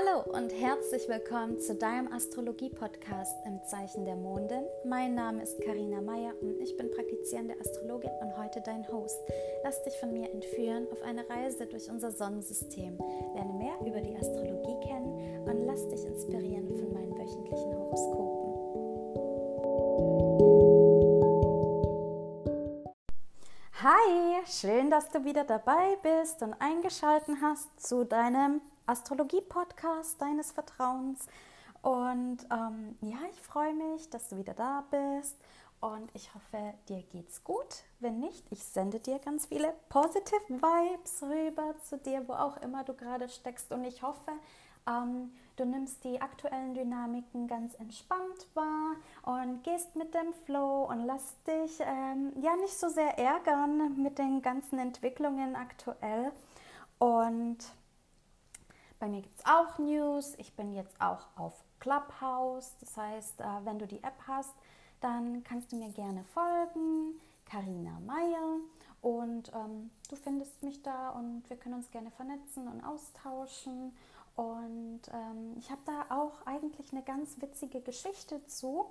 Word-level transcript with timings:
Hallo 0.00 0.22
und 0.32 0.50
herzlich 0.50 1.08
willkommen 1.08 1.58
zu 1.60 1.74
deinem 1.74 2.10
Astrologie-Podcast 2.12 3.36
im 3.44 3.62
Zeichen 3.64 4.06
der 4.06 4.16
Mondin. 4.16 4.64
Mein 4.84 5.14
Name 5.14 5.42
ist 5.42 5.60
Karina 5.60 6.00
Meyer 6.00 6.32
und 6.40 6.58
ich 6.58 6.74
bin 6.76 6.90
praktizierende 6.90 7.54
Astrologin 7.60 8.10
und 8.22 8.36
heute 8.38 8.62
dein 8.62 8.86
Host. 8.88 9.18
Lass 9.62 9.82
dich 9.82 9.94
von 9.98 10.12
mir 10.12 10.30
entführen 10.32 10.86
auf 10.90 11.02
eine 11.02 11.28
Reise 11.28 11.66
durch 11.66 11.90
unser 11.90 12.12
Sonnensystem. 12.12 12.98
Lerne 13.34 13.52
mehr 13.52 13.74
über 13.86 14.00
die 14.00 14.16
Astrologie 14.16 14.88
kennen 14.88 15.46
und 15.46 15.66
lass 15.66 15.86
dich 15.88 16.04
inspirieren 16.06 16.68
von 16.68 16.92
meinen 16.94 17.18
wöchentlichen 17.18 17.74
Horoskopen. 17.74 18.40
Hi, 23.82 24.46
schön, 24.46 24.90
dass 24.90 25.10
du 25.10 25.24
wieder 25.24 25.44
dabei 25.44 25.96
bist 26.02 26.42
und 26.42 26.54
eingeschaltet 26.54 27.36
hast 27.42 27.68
zu 27.86 28.04
deinem 28.04 28.62
Astrologie-Podcast 28.90 30.20
deines 30.20 30.52
Vertrauens. 30.52 31.26
Und 31.82 32.38
ähm, 32.50 32.96
ja, 33.00 33.18
ich 33.30 33.40
freue 33.40 33.72
mich, 33.72 34.10
dass 34.10 34.28
du 34.28 34.36
wieder 34.36 34.54
da 34.54 34.84
bist. 34.90 35.36
Und 35.80 36.10
ich 36.14 36.34
hoffe, 36.34 36.74
dir 36.88 37.02
geht's 37.04 37.42
gut. 37.42 37.84
Wenn 38.00 38.20
nicht, 38.20 38.44
ich 38.50 38.62
sende 38.62 39.00
dir 39.00 39.18
ganz 39.18 39.46
viele 39.46 39.72
positive 39.88 40.48
Vibes 40.48 41.22
rüber 41.22 41.74
zu 41.82 41.96
dir, 41.96 42.26
wo 42.28 42.34
auch 42.34 42.58
immer 42.58 42.84
du 42.84 42.92
gerade 42.92 43.28
steckst. 43.28 43.72
Und 43.72 43.84
ich 43.84 44.02
hoffe, 44.02 44.32
ähm, 44.86 45.32
du 45.56 45.64
nimmst 45.64 46.04
die 46.04 46.20
aktuellen 46.20 46.74
Dynamiken 46.74 47.46
ganz 47.46 47.74
entspannt 47.76 48.48
wahr 48.54 48.96
und 49.22 49.62
gehst 49.62 49.96
mit 49.96 50.12
dem 50.14 50.32
Flow 50.44 50.84
und 50.90 51.06
lass 51.06 51.34
dich 51.44 51.80
ähm, 51.80 52.32
ja 52.42 52.56
nicht 52.56 52.78
so 52.78 52.88
sehr 52.88 53.18
ärgern 53.18 54.02
mit 54.02 54.18
den 54.18 54.42
ganzen 54.42 54.78
Entwicklungen 54.78 55.56
aktuell. 55.56 56.32
Und 56.98 57.58
bei 59.00 59.08
mir 59.08 59.22
gibt 59.22 59.38
es 59.38 59.46
auch 59.46 59.78
News. 59.78 60.34
Ich 60.36 60.54
bin 60.54 60.72
jetzt 60.74 61.00
auch 61.00 61.26
auf 61.34 61.64
Clubhouse. 61.80 62.76
Das 62.80 62.96
heißt, 62.96 63.40
äh, 63.40 63.44
wenn 63.64 63.78
du 63.78 63.86
die 63.86 64.02
App 64.04 64.20
hast, 64.28 64.54
dann 65.00 65.42
kannst 65.42 65.72
du 65.72 65.76
mir 65.76 65.90
gerne 65.90 66.22
folgen. 66.22 67.18
Karina 67.46 67.98
Meyer. 68.06 68.58
Und 69.00 69.50
ähm, 69.54 69.90
du 70.10 70.16
findest 70.16 70.62
mich 70.62 70.82
da 70.82 71.10
und 71.10 71.48
wir 71.48 71.56
können 71.56 71.76
uns 71.76 71.90
gerne 71.90 72.10
vernetzen 72.10 72.68
und 72.68 72.84
austauschen. 72.84 73.96
Und 74.36 75.00
ähm, 75.12 75.56
ich 75.58 75.70
habe 75.70 75.80
da 75.86 76.14
auch 76.14 76.46
eigentlich 76.46 76.92
eine 76.92 77.02
ganz 77.02 77.40
witzige 77.40 77.80
Geschichte 77.80 78.46
zu. 78.46 78.86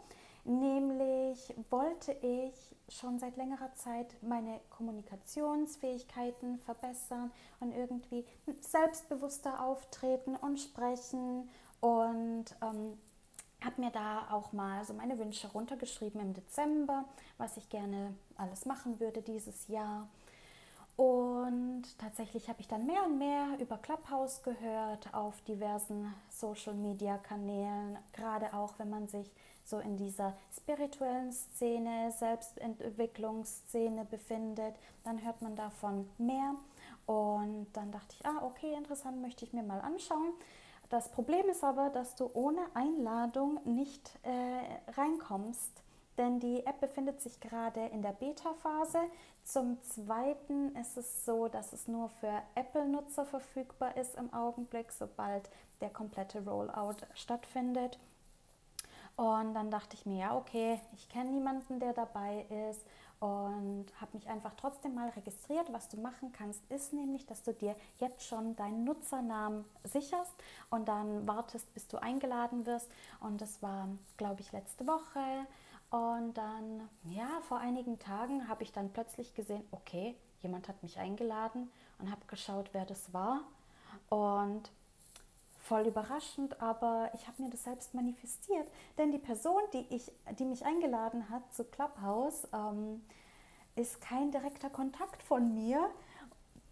Nämlich 0.50 1.54
wollte 1.70 2.12
ich 2.12 2.76
schon 2.88 3.20
seit 3.20 3.38
längerer 3.38 3.72
Zeit 3.76 4.16
meine 4.24 4.60
Kommunikationsfähigkeiten 4.72 6.58
verbessern 6.58 7.32
und 7.60 7.72
irgendwie 7.72 8.26
selbstbewusster 8.60 9.64
auftreten 9.64 10.36
und 10.36 10.60
sprechen 10.60 11.48
und 11.82 12.46
ähm, 12.64 12.98
habe 13.64 13.80
mir 13.80 13.92
da 13.92 14.32
auch 14.32 14.52
mal 14.52 14.84
so 14.86 14.96
meine 14.96 15.20
Wünsche 15.20 15.50
runtergeschrieben 15.50 16.20
im 16.20 16.34
Dezember, 16.34 17.06
was 17.38 17.56
ich 17.58 17.70
gerne 17.70 18.16
alles 18.36 18.66
machen 18.66 19.00
würde 19.00 19.22
dieses 19.22 19.68
Jahr. 19.68 20.10
Und 21.00 21.98
tatsächlich 21.98 22.50
habe 22.50 22.60
ich 22.60 22.68
dann 22.68 22.86
mehr 22.86 23.06
und 23.06 23.20
mehr 23.20 23.58
über 23.58 23.78
Clubhouse 23.78 24.44
gehört 24.44 25.14
auf 25.14 25.40
diversen 25.44 26.14
Social-Media-Kanälen, 26.28 27.98
gerade 28.12 28.54
auch 28.54 28.74
wenn 28.80 28.90
man 28.90 29.08
sich 29.08 29.32
so 29.64 29.80
in 29.80 29.96
dieser 29.96 30.36
spirituellen 30.54 31.32
Szene, 31.32 32.12
Selbstentwicklungsszene 32.12 34.04
befindet, 34.12 34.76
dann 35.06 35.24
hört 35.24 35.42
man 35.42 35.56
davon 35.56 36.10
mehr. 36.18 36.56
Und 37.06 37.68
dann 37.72 37.94
dachte 37.94 38.18
ich, 38.20 38.26
ah, 38.26 38.44
okay, 38.44 38.74
interessant, 38.74 39.22
möchte 39.22 39.46
ich 39.46 39.54
mir 39.54 39.64
mal 39.64 39.80
anschauen. 39.80 40.34
Das 40.90 41.10
Problem 41.14 41.48
ist 41.48 41.64
aber, 41.64 41.92
dass 41.92 42.16
du 42.16 42.30
ohne 42.34 42.60
Einladung 42.74 43.62
nicht 43.64 44.20
äh, 44.24 44.92
reinkommst, 45.00 45.82
denn 46.20 46.40
die 46.40 46.66
App 46.66 46.80
befindet 46.82 47.22
sich 47.22 47.40
gerade 47.40 47.86
in 47.88 48.02
der 48.02 48.12
Beta-Phase. 48.12 49.00
Zum 49.44 49.82
Zweiten 49.82 50.76
ist 50.76 50.98
es 50.98 51.26
so, 51.26 51.48
dass 51.48 51.74
es 51.74 51.88
nur 51.88 52.10
für 52.10 52.44
Apple-Nutzer 52.56 53.26
verfügbar 53.26 53.96
ist 53.98 54.16
im 54.18 54.32
Augenblick, 54.34 54.92
sobald 54.92 55.50
der 55.82 55.90
komplette 55.90 56.44
Rollout 56.46 56.98
stattfindet. 57.16 57.98
Und 59.16 59.54
dann 59.54 59.72
dachte 59.72 59.96
ich 59.96 60.06
mir, 60.06 60.20
ja, 60.20 60.38
okay, 60.38 60.80
ich 60.94 61.10
kenne 61.10 61.32
niemanden, 61.32 61.80
der 61.80 61.94
dabei 61.94 62.46
ist 62.70 62.86
und 63.20 63.88
habe 64.00 64.12
mich 64.14 64.28
einfach 64.28 64.54
trotzdem 64.56 64.96
mal 64.96 65.10
registriert. 65.10 65.72
Was 65.74 65.90
du 65.90 65.98
machen 65.98 66.32
kannst, 66.32 66.62
ist 66.70 66.94
nämlich, 66.94 67.26
dass 67.26 67.44
du 67.44 67.54
dir 67.54 67.76
jetzt 68.00 68.26
schon 68.26 68.56
deinen 68.56 68.86
Nutzernamen 68.86 69.66
sicherst 69.84 70.34
und 70.70 70.88
dann 70.88 71.28
wartest, 71.28 71.74
bis 71.74 71.88
du 71.88 71.98
eingeladen 71.98 72.66
wirst. 72.66 72.90
Und 73.20 73.42
das 73.42 73.62
war, 73.62 73.90
glaube 74.18 74.42
ich, 74.42 74.52
letzte 74.52 74.88
Woche. 74.88 75.48
Und 75.90 76.36
dann, 76.36 76.88
ja, 77.04 77.42
vor 77.48 77.58
einigen 77.58 77.98
Tagen 77.98 78.48
habe 78.48 78.64
ich 78.64 78.72
dann 78.72 78.92
plötzlich 78.92 79.34
gesehen, 79.34 79.64
okay, 79.72 80.16
jemand 80.42 80.68
hat 80.68 80.84
mich 80.84 81.00
eingeladen 81.00 81.70
und 81.98 82.12
habe 82.12 82.22
geschaut, 82.28 82.70
wer 82.74 82.86
das 82.86 83.12
war. 83.14 83.42
Und 84.10 84.72
voll 85.58 85.88
überraschend, 85.88 86.62
aber 86.62 87.12
ich 87.14 87.28
habe 87.28 87.42
mir 87.42 87.50
das 87.50 87.64
selbst 87.64 87.94
manifestiert. 87.94 88.68
Denn 88.98 89.12
die 89.12 89.20
Person, 89.20 89.62
die, 89.74 89.86
ich, 89.90 90.12
die 90.38 90.46
mich 90.46 90.66
eingeladen 90.66 91.30
hat 91.30 91.54
zu 91.54 91.64
Clubhouse, 91.64 92.48
ähm, 92.54 93.04
ist 93.76 94.02
kein 94.02 94.32
direkter 94.32 94.70
Kontakt 94.70 95.24
von 95.24 95.54
mir, 95.54 95.90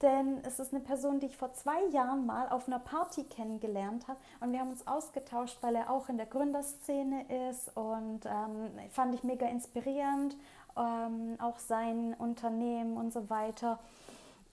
denn 0.01 0.41
es 0.43 0.59
ist 0.59 0.73
eine 0.73 0.83
Person, 0.83 1.19
die 1.19 1.27
ich 1.27 1.37
vor 1.37 1.53
zwei 1.53 1.83
Jahren 1.87 2.25
mal 2.25 2.49
auf 2.49 2.67
einer 2.67 2.79
Party 2.79 3.23
kennengelernt 3.23 4.07
habe 4.07 4.19
und 4.39 4.51
wir 4.51 4.59
haben 4.59 4.69
uns 4.69 4.85
ausgetauscht, 4.85 5.57
weil 5.61 5.75
er 5.75 5.89
auch 5.89 6.09
in 6.09 6.17
der 6.17 6.27
Gründerszene 6.27 7.49
ist 7.49 7.75
und 7.75 8.21
ähm, 8.25 8.71
fand 8.91 9.15
ich 9.15 9.23
mega 9.23 9.47
inspirierend, 9.47 10.35
ähm, 10.77 11.37
auch 11.39 11.59
sein 11.59 12.15
Unternehmen 12.17 12.97
und 12.97 13.11
so 13.11 13.29
weiter. 13.29 13.79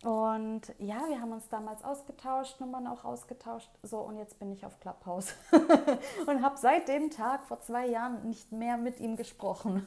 Und 0.05 0.61
ja, 0.79 1.03
wir 1.09 1.19
haben 1.19 1.33
uns 1.33 1.49
damals 1.49 1.83
ausgetauscht, 1.83 2.61
Nummern 2.61 2.87
auch 2.87 3.05
ausgetauscht. 3.05 3.71
So, 3.83 4.01
und 4.01 4.19
jetzt 4.19 4.39
bin 4.39 4.53
ich 4.53 4.67
auf 4.67 4.79
Clubhouse 4.79 5.35
und 6.27 6.43
habe 6.43 6.59
seit 6.59 6.89
dem 6.89 7.11
Tag 7.11 7.47
vor 7.47 7.61
zwei 7.61 7.87
Jahren 7.87 8.29
nicht 8.29 8.53
mehr 8.53 8.77
mit 8.77 9.01
ihm 9.01 9.17
gesprochen. 9.17 9.83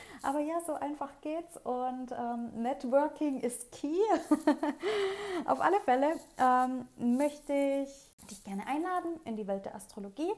Aber 0.22 0.38
ja, 0.38 0.58
so 0.66 0.72
einfach 0.72 1.10
geht's 1.20 1.58
und 1.58 2.12
ähm, 2.12 2.62
Networking 2.62 3.40
ist 3.40 3.70
key. 3.70 3.94
auf 5.44 5.60
alle 5.60 5.78
Fälle 5.80 6.14
ähm, 6.38 6.88
möchte 6.96 7.52
ich 7.52 8.26
dich 8.30 8.42
gerne 8.44 8.66
einladen 8.66 9.20
in 9.26 9.36
die 9.36 9.46
Welt 9.46 9.66
der 9.66 9.74
Astrologie. 9.74 10.32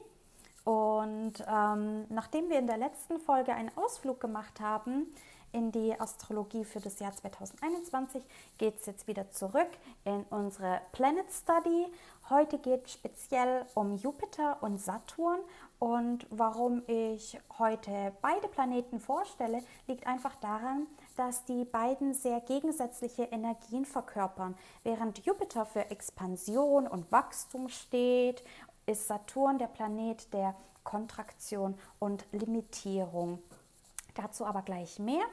Und 0.63 1.33
ähm, 1.47 2.05
nachdem 2.09 2.49
wir 2.49 2.59
in 2.59 2.67
der 2.67 2.77
letzten 2.77 3.19
Folge 3.19 3.53
einen 3.53 3.71
Ausflug 3.75 4.19
gemacht 4.19 4.59
haben, 4.59 5.07
in 5.53 5.71
die 5.71 5.99
Astrologie 5.99 6.63
für 6.63 6.79
das 6.79 6.99
Jahr 6.99 7.13
2021 7.13 8.23
geht 8.57 8.79
es 8.79 8.85
jetzt 8.85 9.07
wieder 9.07 9.29
zurück 9.31 9.69
in 10.05 10.23
unsere 10.29 10.81
Planet 10.93 11.25
Study. 11.29 11.87
Heute 12.29 12.57
geht 12.57 12.85
es 12.85 12.93
speziell 12.93 13.65
um 13.73 13.97
Jupiter 13.97 14.57
und 14.61 14.79
Saturn 14.79 15.39
und 15.77 16.25
warum 16.29 16.83
ich 16.87 17.37
heute 17.57 18.13
beide 18.21 18.47
Planeten 18.47 18.99
vorstelle, 18.99 19.63
liegt 19.87 20.07
einfach 20.07 20.35
daran, 20.35 20.87
dass 21.17 21.43
die 21.45 21.65
beiden 21.65 22.13
sehr 22.13 22.39
gegensätzliche 22.39 23.23
Energien 23.23 23.85
verkörpern. 23.85 24.55
Während 24.83 25.25
Jupiter 25.25 25.65
für 25.65 25.89
Expansion 25.89 26.87
und 26.87 27.11
Wachstum 27.11 27.67
steht, 27.67 28.43
ist 28.85 29.07
Saturn 29.07 29.57
der 29.57 29.67
Planet 29.67 30.33
der 30.33 30.55
Kontraktion 30.83 31.77
und 31.99 32.25
Limitierung. 32.31 33.39
Dazu 34.15 34.45
aber 34.45 34.61
gleich 34.61 34.99
mehr. 34.99 35.23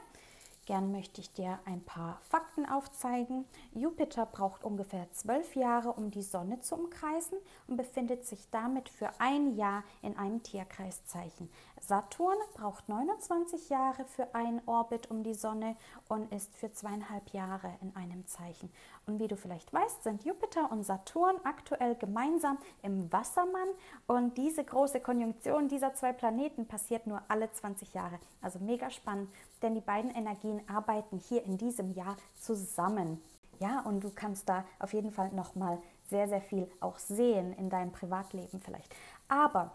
Gern 0.69 0.91
möchte 0.91 1.19
ich 1.19 1.33
dir 1.33 1.57
ein 1.65 1.83
paar 1.83 2.19
Fakten 2.29 2.67
aufzeigen. 2.67 3.45
Jupiter 3.73 4.27
braucht 4.27 4.63
ungefähr 4.63 5.11
zwölf 5.13 5.55
Jahre, 5.55 5.93
um 5.93 6.11
die 6.11 6.21
Sonne 6.21 6.59
zu 6.59 6.75
umkreisen 6.75 7.39
und 7.65 7.75
befindet 7.75 8.27
sich 8.27 8.47
damit 8.51 8.87
für 8.87 9.09
ein 9.17 9.55
Jahr 9.55 9.83
in 10.03 10.15
einem 10.15 10.43
Tierkreiszeichen. 10.43 11.49
Saturn 11.81 12.37
braucht 12.53 12.87
29 12.87 13.69
Jahre 13.69 14.05
für 14.05 14.35
einen 14.35 14.61
Orbit 14.67 15.09
um 15.09 15.23
die 15.23 15.33
Sonne 15.33 15.75
und 16.07 16.31
ist 16.31 16.55
für 16.55 16.71
zweieinhalb 16.71 17.29
Jahre 17.29 17.73
in 17.81 17.95
einem 17.95 18.27
Zeichen. 18.27 18.71
Und 19.07 19.19
wie 19.19 19.27
du 19.27 19.37
vielleicht 19.37 19.73
weißt, 19.73 20.03
sind 20.03 20.23
Jupiter 20.23 20.71
und 20.71 20.83
Saturn 20.83 21.37
aktuell 21.45 21.95
gemeinsam 21.95 22.59
im 22.83 23.11
Wassermann 23.11 23.69
und 24.05 24.37
diese 24.37 24.63
große 24.63 24.99
Konjunktion 24.99 25.67
dieser 25.67 25.95
zwei 25.95 26.13
Planeten 26.13 26.67
passiert 26.67 27.07
nur 27.07 27.23
alle 27.27 27.51
20 27.51 27.95
Jahre. 27.95 28.19
Also 28.43 28.59
mega 28.59 28.91
spannend 28.91 29.29
denn 29.61 29.75
die 29.75 29.81
beiden 29.81 30.11
Energien 30.11 30.58
arbeiten 30.67 31.19
hier 31.19 31.43
in 31.43 31.57
diesem 31.57 31.91
Jahr 31.91 32.17
zusammen. 32.39 33.21
Ja, 33.59 33.81
und 33.81 34.03
du 34.03 34.09
kannst 34.09 34.47
da 34.47 34.63
auf 34.79 34.93
jeden 34.93 35.11
Fall 35.11 35.31
nochmal 35.33 35.79
sehr, 36.05 36.27
sehr 36.27 36.41
viel 36.41 36.69
auch 36.79 36.97
sehen 36.97 37.53
in 37.53 37.69
deinem 37.69 37.91
Privatleben 37.91 38.59
vielleicht. 38.59 38.93
Aber 39.27 39.71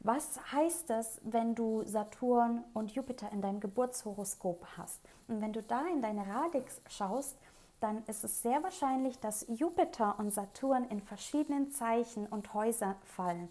was 0.00 0.38
heißt 0.52 0.90
das, 0.90 1.20
wenn 1.24 1.54
du 1.54 1.82
Saturn 1.84 2.62
und 2.74 2.92
Jupiter 2.92 3.32
in 3.32 3.40
deinem 3.40 3.60
Geburtshoroskop 3.60 4.66
hast? 4.76 5.00
Und 5.28 5.40
wenn 5.40 5.52
du 5.52 5.62
da 5.62 5.82
in 5.92 6.02
deine 6.02 6.26
Radix 6.26 6.80
schaust, 6.88 7.36
dann 7.80 8.04
ist 8.06 8.24
es 8.24 8.42
sehr 8.42 8.62
wahrscheinlich, 8.62 9.18
dass 9.18 9.46
Jupiter 9.48 10.18
und 10.18 10.32
Saturn 10.32 10.84
in 10.84 11.00
verschiedenen 11.00 11.70
Zeichen 11.70 12.26
und 12.26 12.54
Häusern 12.54 12.94
fallen. 13.02 13.48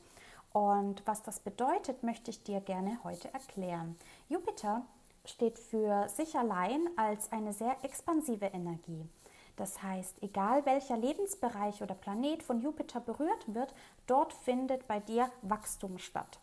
Und 0.52 1.02
was 1.06 1.24
das 1.24 1.40
bedeutet, 1.40 2.04
möchte 2.04 2.30
ich 2.30 2.44
dir 2.44 2.62
gerne 2.62 3.00
heute 3.04 3.34
erklären. 3.34 3.96
Jupiter 4.30 4.84
steht 5.26 5.60
für 5.60 6.08
sich 6.10 6.36
allein 6.36 6.90
als 6.98 7.32
eine 7.32 7.54
sehr 7.54 7.78
expansive 7.84 8.46
Energie. 8.48 9.08
Das 9.56 9.84
heißt, 9.84 10.24
egal 10.24 10.66
welcher 10.66 10.98
Lebensbereich 10.98 11.82
oder 11.82 11.94
Planet 11.94 12.42
von 12.42 12.62
Jupiter 12.62 13.00
berührt 13.00 13.54
wird, 13.54 13.74
dort 14.08 14.34
findet 14.34 14.88
bei 14.88 15.00
dir 15.00 15.30
Wachstum 15.44 16.00
statt. 16.00 16.40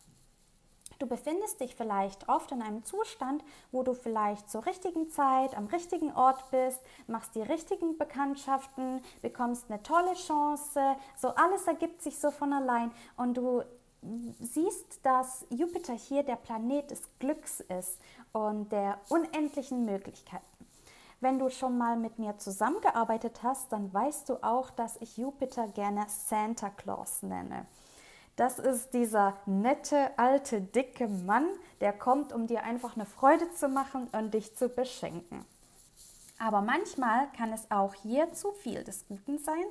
Du 1.01 1.07
befindest 1.07 1.61
dich 1.61 1.75
vielleicht 1.75 2.29
oft 2.29 2.53
in 2.53 2.61
einem 2.61 2.85
Zustand, 2.85 3.43
wo 3.73 3.83
du 3.83 3.95
vielleicht 3.95 4.51
zur 4.51 4.67
richtigen 4.67 5.09
Zeit 5.09 5.57
am 5.57 5.67
richtigen 5.67 6.13
Ort 6.13 6.51
bist, 6.51 6.79
machst 7.07 7.35
die 7.35 7.41
richtigen 7.41 7.97
Bekanntschaften, 7.97 9.03
bekommst 9.23 9.71
eine 9.71 9.83
tolle 9.83 10.13
Chance, 10.13 10.97
so 11.17 11.29
alles 11.29 11.67
ergibt 11.67 12.03
sich 12.03 12.19
so 12.19 12.31
von 12.31 12.53
allein 12.53 12.93
und 13.17 13.35
du 13.35 13.63
siehst, 14.41 15.05
dass 15.05 15.45
Jupiter 15.51 15.95
hier 15.95 16.23
der 16.23 16.37
Planet 16.37 16.91
des 16.91 17.03
Glücks 17.19 17.61
ist 17.61 17.99
und 18.33 18.71
der 18.73 18.99
unendlichen 19.09 19.85
Möglichkeiten. 19.85 20.45
Wenn 21.21 21.39
du 21.39 21.51
schon 21.51 21.77
mal 21.77 21.97
mit 21.97 22.19
mir 22.19 22.39
zusammengearbeitet 22.39 23.43
hast, 23.43 23.71
dann 23.73 23.93
weißt 23.93 24.29
du 24.31 24.43
auch, 24.43 24.71
dass 24.71 24.97
ich 25.01 25.19
Jupiter 25.19 25.69
gerne 25.69 26.07
Santa 26.09 26.71
Claus 26.71 27.23
nenne. 27.23 27.67
Das 28.37 28.59
ist 28.59 28.95
dieser 28.95 29.37
nette, 29.45 30.17
alte, 30.17 30.63
dicke 30.63 31.09
Mann, 31.09 31.47
der 31.83 31.93
kommt, 31.93 32.33
um 32.33 32.47
dir 32.47 32.63
einfach 32.63 32.97
eine 32.97 33.05
Freude 33.05 33.53
zu 33.53 33.69
machen 33.69 34.09
und 34.13 34.33
dich 34.33 34.57
zu 34.57 34.71
beschenken. 34.71 35.45
Aber 36.39 36.63
manchmal 36.63 37.29
kann 37.37 37.53
es 37.53 37.71
auch 37.71 37.93
hier 37.93 38.33
zu 38.33 38.53
viel 38.53 38.83
des 38.83 39.07
Guten 39.09 39.37
sein. 39.37 39.65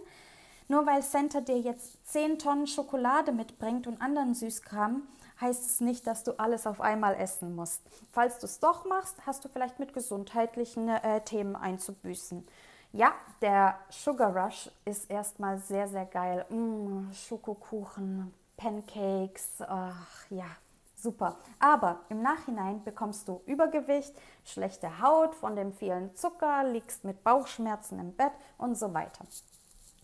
Nur 0.71 0.85
weil 0.85 1.01
Santa 1.01 1.41
dir 1.41 1.59
jetzt 1.59 2.07
10 2.11 2.37
Tonnen 2.37 2.67
Schokolade 2.67 3.31
mitbringt 3.31 3.87
und 3.87 4.01
anderen 4.03 4.35
Süßkram, 4.35 5.01
heißt 5.41 5.65
es 5.65 5.81
nicht, 5.81 6.05
dass 6.05 6.23
du 6.23 6.39
alles 6.39 6.67
auf 6.67 6.79
einmal 6.79 7.15
essen 7.15 7.55
musst. 7.55 7.81
Falls 8.11 8.37
du 8.37 8.45
es 8.45 8.59
doch 8.59 8.85
machst, 8.85 9.15
hast 9.25 9.43
du 9.43 9.49
vielleicht 9.49 9.79
mit 9.79 9.93
gesundheitlichen 9.93 10.87
äh, 10.87 11.21
Themen 11.21 11.55
einzubüßen. 11.55 12.45
Ja, 12.91 13.13
der 13.41 13.79
Sugar 13.89 14.35
Rush 14.35 14.69
ist 14.85 15.09
erstmal 15.09 15.57
sehr, 15.57 15.87
sehr 15.87 16.05
geil. 16.05 16.45
Mmh, 16.49 17.13
Schokokuchen, 17.15 18.31
Pancakes, 18.55 19.63
ach 19.67 20.29
ja, 20.29 20.45
super. 20.95 21.37
Aber 21.59 22.01
im 22.09 22.21
Nachhinein 22.21 22.83
bekommst 22.83 23.27
du 23.27 23.41
Übergewicht, 23.47 24.13
schlechte 24.45 25.01
Haut 25.01 25.33
von 25.33 25.55
dem 25.55 25.73
vielen 25.73 26.13
Zucker, 26.13 26.63
liegst 26.63 27.03
mit 27.05 27.23
Bauchschmerzen 27.23 27.97
im 27.97 28.13
Bett 28.13 28.33
und 28.59 28.77
so 28.77 28.93
weiter. 28.93 29.25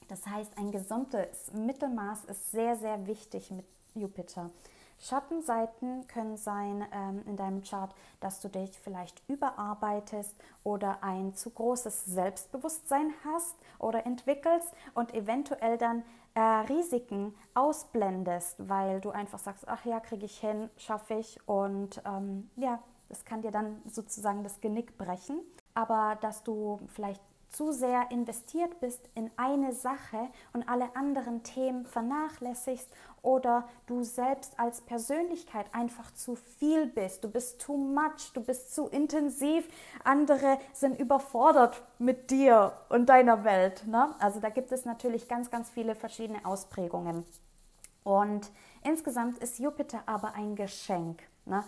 Das 0.08 0.26
heißt, 0.28 0.58
ein 0.58 0.72
gesundes 0.72 1.52
Mittelmaß 1.54 2.26
ist 2.26 2.52
sehr, 2.52 2.76
sehr 2.76 3.08
wichtig 3.08 3.52
mit 3.52 3.66
Jupiter. 3.94 4.52
Schattenseiten 5.00 6.08
können 6.08 6.38
sein 6.38 6.86
ähm, 6.92 7.24
in 7.28 7.36
deinem 7.36 7.64
Chart, 7.64 7.94
dass 8.22 8.40
du 8.40 8.48
dich 8.48 8.80
vielleicht 8.80 9.22
überarbeitest 9.28 10.34
oder 10.64 11.04
ein 11.04 11.36
zu 11.36 11.50
großes 11.50 12.06
Selbstbewusstsein 12.06 13.14
hast 13.26 13.56
oder 13.78 14.06
entwickelst 14.06 14.74
und 14.94 15.14
eventuell 15.14 15.78
dann 15.78 16.04
äh, 16.34 16.40
Risiken 16.40 17.34
ausblendest, 17.54 18.56
weil 18.70 19.02
du 19.02 19.10
einfach 19.10 19.40
sagst, 19.40 19.68
ach 19.68 19.86
ja, 19.86 20.00
kriege 20.00 20.26
ich 20.26 20.40
hin, 20.40 20.70
schaffe 20.78 21.16
ich 21.16 21.40
und 21.48 22.02
ähm, 22.06 22.50
ja, 22.56 22.80
das 23.10 23.26
kann 23.26 23.42
dir 23.42 23.52
dann 23.52 23.82
sozusagen 23.86 24.44
das 24.44 24.62
Genick 24.62 24.98
brechen. 24.98 25.40
Aber 25.74 26.18
dass 26.22 26.44
du 26.44 26.80
vielleicht 26.94 27.22
zu 27.56 27.72
sehr 27.72 28.12
investiert 28.12 28.82
bist 28.82 29.00
in 29.16 29.32
eine 29.38 29.72
Sache 29.74 30.28
und 30.52 30.68
alle 30.68 30.94
anderen 30.96 31.42
Themen 31.44 31.86
vernachlässigst 31.86 32.90
oder 33.22 33.68
du 33.88 34.04
selbst 34.04 34.60
als 34.60 34.82
Persönlichkeit 34.82 35.66
einfach 35.74 36.14
zu 36.14 36.36
viel 36.36 36.86
bist. 36.86 37.24
Du 37.24 37.30
bist 37.30 37.62
too 37.62 37.78
much, 37.78 38.34
du 38.34 38.42
bist 38.42 38.76
zu 38.76 38.88
intensiv. 38.88 39.68
Andere 40.04 40.60
sind 40.74 41.00
überfordert 41.00 41.82
mit 41.98 42.30
dir 42.30 42.74
und 42.90 43.08
deiner 43.08 43.46
Welt. 43.46 43.88
Ne? 43.88 44.14
Also 44.20 44.42
da 44.42 44.50
gibt 44.50 44.72
es 44.74 44.84
natürlich 44.84 45.28
ganz, 45.30 45.50
ganz 45.50 45.70
viele 45.70 45.96
verschiedene 45.96 46.46
Ausprägungen. 46.46 47.26
Und 48.04 48.52
insgesamt 48.84 49.40
ist 49.40 49.60
Jupiter 49.60 50.04
aber 50.06 50.34
ein 50.36 50.56
Geschenk. 50.56 51.24
Ne? 51.46 51.64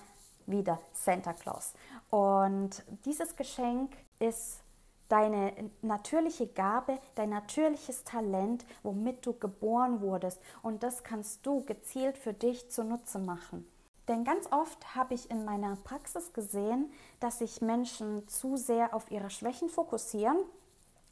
Wieder 0.45 0.79
Santa 0.91 1.33
Claus. 1.33 1.73
Und 2.09 2.83
dieses 3.05 3.35
Geschenk 3.35 3.95
ist 4.19 4.61
deine 5.09 5.53
natürliche 5.81 6.47
Gabe, 6.47 6.99
dein 7.15 7.29
natürliches 7.29 8.03
Talent, 8.03 8.65
womit 8.83 9.25
du 9.25 9.33
geboren 9.33 10.01
wurdest. 10.01 10.39
Und 10.61 10.83
das 10.83 11.03
kannst 11.03 11.45
du 11.45 11.63
gezielt 11.65 12.17
für 12.17 12.33
dich 12.33 12.69
zunutze 12.69 13.19
machen. 13.19 13.67
Denn 14.07 14.23
ganz 14.23 14.49
oft 14.51 14.95
habe 14.95 15.13
ich 15.13 15.29
in 15.29 15.43
meiner 15.43 15.75
Praxis 15.83 16.31
gesehen, 16.31 16.91
dass 17.19 17.39
sich 17.39 17.61
Menschen 17.61 18.27
zu 18.27 18.55
sehr 18.55 18.93
auf 18.93 19.11
ihre 19.11 19.29
Schwächen 19.29 19.69
fokussieren, 19.69 20.37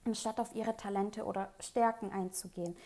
anstatt 0.05 0.39
auf 0.39 0.55
ihre 0.55 0.77
Talente 0.77 1.25
oder 1.25 1.49
Stärken 1.59 2.11
einzugehen. 2.11 2.77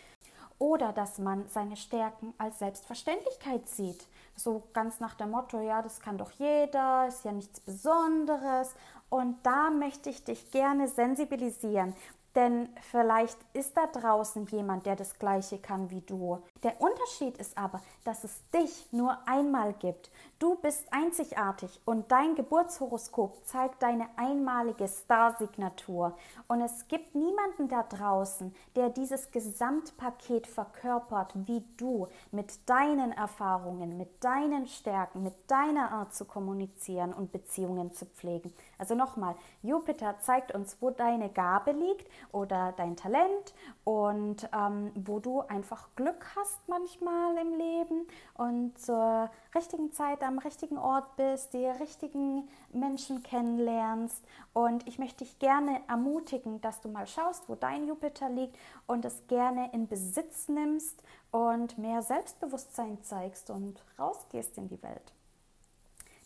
Oder 0.58 0.92
dass 0.92 1.18
man 1.18 1.48
seine 1.48 1.76
Stärken 1.76 2.34
als 2.38 2.58
Selbstverständlichkeit 2.58 3.68
sieht. 3.68 4.06
So 4.42 4.62
ganz 4.72 5.00
nach 5.00 5.14
dem 5.14 5.32
Motto, 5.32 5.60
ja, 5.60 5.82
das 5.82 6.00
kann 6.00 6.16
doch 6.16 6.30
jeder, 6.32 7.06
ist 7.08 7.26
ja 7.26 7.32
nichts 7.32 7.60
Besonderes. 7.60 8.74
Und 9.10 9.36
da 9.44 9.70
möchte 9.70 10.08
ich 10.08 10.24
dich 10.24 10.50
gerne 10.50 10.88
sensibilisieren 10.88 11.94
denn 12.34 12.68
vielleicht 12.90 13.38
ist 13.52 13.76
da 13.76 13.86
draußen 13.86 14.46
jemand, 14.46 14.86
der 14.86 14.96
das 14.96 15.18
Gleiche 15.18 15.58
kann 15.58 15.90
wie 15.90 16.00
du. 16.02 16.42
Der 16.62 16.80
Unterschied 16.80 17.36
ist 17.38 17.58
aber, 17.58 17.80
dass 18.04 18.24
es 18.24 18.48
dich 18.50 18.86
nur 18.92 19.18
einmal 19.26 19.72
gibt. 19.74 20.10
Du 20.38 20.54
bist 20.56 20.86
einzigartig 20.92 21.80
und 21.84 22.10
dein 22.10 22.34
Geburtshoroskop 22.34 23.46
zeigt 23.46 23.82
deine 23.82 24.06
einmalige 24.16 24.88
Star-Signatur. 24.88 26.16
Und 26.48 26.62
es 26.62 26.88
gibt 26.88 27.14
niemanden 27.14 27.68
da 27.68 27.82
draußen, 27.82 28.54
der 28.76 28.90
dieses 28.90 29.30
Gesamtpaket 29.32 30.46
verkörpert 30.46 31.32
wie 31.34 31.64
du, 31.76 32.08
mit 32.30 32.68
deinen 32.68 33.12
Erfahrungen, 33.12 33.96
mit 33.96 34.22
deinen 34.24 34.66
Stärken, 34.66 35.22
mit 35.22 35.34
deiner 35.50 35.90
Art 35.92 36.14
zu 36.14 36.24
kommunizieren 36.24 37.12
und 37.12 37.32
Beziehungen 37.32 37.92
zu 37.92 38.06
pflegen. 38.06 38.52
Also 38.78 38.94
nochmal, 38.94 39.34
Jupiter 39.62 40.16
zeigt 40.20 40.54
uns, 40.54 40.76
wo 40.80 40.90
deine 40.90 41.28
Gabe 41.28 41.72
liegt 41.72 42.08
oder 42.32 42.72
dein 42.76 42.96
Talent 42.96 43.54
und 43.84 44.48
ähm, 44.54 44.92
wo 44.94 45.18
du 45.20 45.40
einfach 45.40 45.88
Glück 45.96 46.26
hast 46.36 46.68
manchmal 46.68 47.36
im 47.38 47.54
Leben 47.54 48.06
und 48.34 48.78
zur 48.78 49.30
richtigen 49.54 49.92
Zeit 49.92 50.22
am 50.22 50.38
richtigen 50.38 50.78
Ort 50.78 51.16
bist, 51.16 51.52
die 51.52 51.66
richtigen 51.66 52.48
Menschen 52.72 53.22
kennenlernst. 53.22 54.24
Und 54.52 54.86
ich 54.86 54.98
möchte 54.98 55.24
dich 55.24 55.38
gerne 55.38 55.80
ermutigen, 55.88 56.60
dass 56.60 56.80
du 56.80 56.88
mal 56.88 57.06
schaust, 57.06 57.48
wo 57.48 57.54
dein 57.54 57.86
Jupiter 57.86 58.28
liegt 58.28 58.56
und 58.86 59.04
es 59.04 59.26
gerne 59.26 59.70
in 59.72 59.88
Besitz 59.88 60.48
nimmst 60.48 61.02
und 61.30 61.78
mehr 61.78 62.02
Selbstbewusstsein 62.02 63.02
zeigst 63.02 63.50
und 63.50 63.82
rausgehst 63.98 64.56
in 64.58 64.68
die 64.68 64.82
Welt. 64.82 65.12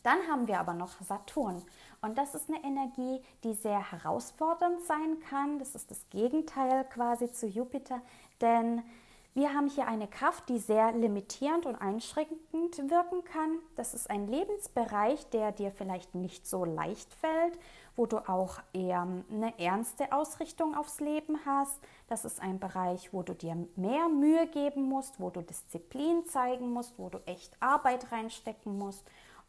Dann 0.04 0.18
haben 0.30 0.46
wir 0.46 0.60
aber 0.60 0.74
noch 0.74 1.00
Saturn. 1.00 1.62
Und 2.00 2.16
das 2.16 2.36
ist 2.36 2.48
eine 2.48 2.62
Energie, 2.62 3.20
die 3.42 3.54
sehr 3.54 3.90
herausfordernd 3.90 4.80
sein 4.82 5.18
kann. 5.28 5.58
Das 5.58 5.74
ist 5.74 5.90
das 5.90 6.08
Gegenteil 6.10 6.84
quasi 6.84 7.32
zu 7.32 7.46
Jupiter, 7.46 8.00
denn 8.40 8.82
wir 9.36 9.52
haben 9.52 9.66
hier 9.66 9.88
eine 9.88 10.06
Kraft, 10.06 10.48
die 10.48 10.60
sehr 10.60 10.92
limitierend 10.92 11.66
und 11.66 11.74
einschränkend 11.74 12.88
wirken 12.88 13.24
kann. 13.24 13.58
Das 13.74 13.92
ist 13.92 14.08
ein 14.08 14.28
Lebensbereich, 14.28 15.28
der 15.30 15.50
dir 15.50 15.72
vielleicht 15.72 16.14
nicht 16.14 16.46
so 16.46 16.64
leicht 16.64 17.12
fällt, 17.14 17.58
wo 17.96 18.06
du 18.06 18.18
auch 18.28 18.60
eher 18.72 19.02
eine 19.02 19.58
ernste 19.58 20.12
Ausrichtung 20.12 20.76
aufs 20.76 21.00
Leben 21.00 21.40
hast. 21.44 21.80
Das 22.06 22.24
ist 22.24 22.40
ein 22.40 22.60
Bereich, 22.60 23.12
wo 23.12 23.24
du 23.24 23.34
dir 23.34 23.56
mehr 23.74 24.08
Mühe 24.08 24.46
geben 24.46 24.82
musst, 24.82 25.18
wo 25.18 25.30
du 25.30 25.42
Disziplin 25.42 26.24
zeigen 26.26 26.72
musst, 26.72 26.96
wo 26.96 27.08
du 27.08 27.18
echt 27.26 27.56
Arbeit 27.58 28.12
reinstecken 28.12 28.78
musst. 28.78 29.04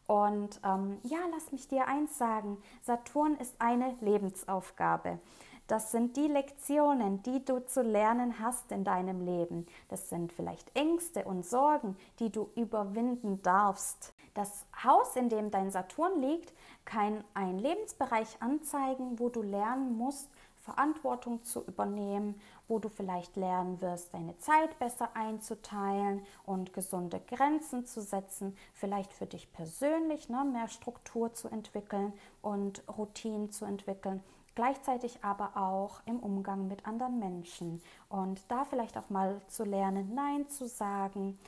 Und 0.06 0.60
ähm, 0.64 0.98
ja, 1.02 1.18
lass 1.32 1.52
mich 1.52 1.68
dir 1.68 1.88
eins 1.88 2.16
sagen, 2.16 2.58
Saturn 2.82 3.36
ist 3.36 3.54
eine 3.60 3.94
Lebensaufgabe. 4.00 5.18
Das 5.66 5.90
sind 5.90 6.16
die 6.16 6.28
Lektionen, 6.28 7.24
die 7.24 7.44
du 7.44 7.58
zu 7.66 7.82
lernen 7.82 8.38
hast 8.38 8.70
in 8.70 8.84
deinem 8.84 9.24
Leben. 9.24 9.66
Das 9.88 10.08
sind 10.08 10.32
vielleicht 10.32 10.70
Ängste 10.76 11.24
und 11.24 11.44
Sorgen, 11.44 11.96
die 12.20 12.30
du 12.30 12.48
überwinden 12.54 13.42
darfst. 13.42 14.14
Das 14.34 14.66
Haus, 14.84 15.16
in 15.16 15.28
dem 15.28 15.50
dein 15.50 15.72
Saturn 15.72 16.20
liegt, 16.20 16.52
kann 16.84 17.24
einen 17.34 17.58
Lebensbereich 17.58 18.40
anzeigen, 18.40 19.18
wo 19.18 19.28
du 19.28 19.42
lernen 19.42 19.96
musst, 19.96 20.28
Verantwortung 20.62 21.42
zu 21.44 21.64
übernehmen, 21.64 22.40
wo 22.68 22.78
du 22.78 22.88
vielleicht 22.88 23.36
lernen 23.36 23.80
wirst, 23.80 24.12
deine 24.12 24.36
Zeit 24.38 24.78
besser 24.78 25.10
einzuteilen 25.14 26.22
und 26.44 26.72
gesunde 26.72 27.20
Grenzen 27.20 27.86
zu 27.86 28.00
setzen, 28.00 28.56
vielleicht 28.74 29.12
für 29.12 29.26
dich 29.26 29.52
persönlich 29.52 30.28
ne, 30.28 30.44
mehr 30.44 30.68
Struktur 30.68 31.32
zu 31.32 31.48
entwickeln 31.48 32.12
und 32.42 32.82
Routinen 32.88 33.50
zu 33.50 33.64
entwickeln. 33.64 34.22
gleichzeitig 34.54 35.22
aber 35.22 35.56
auch 35.56 36.00
im 36.06 36.18
Umgang 36.18 36.66
mit 36.66 36.86
anderen 36.86 37.18
Menschen 37.18 37.82
und 38.08 38.40
da 38.48 38.64
vielleicht 38.64 38.96
auch 38.96 39.10
mal 39.10 39.40
zu 39.48 39.64
lernen, 39.64 40.14
Nein 40.14 40.48
zu 40.48 40.66
sagen. 40.66 41.38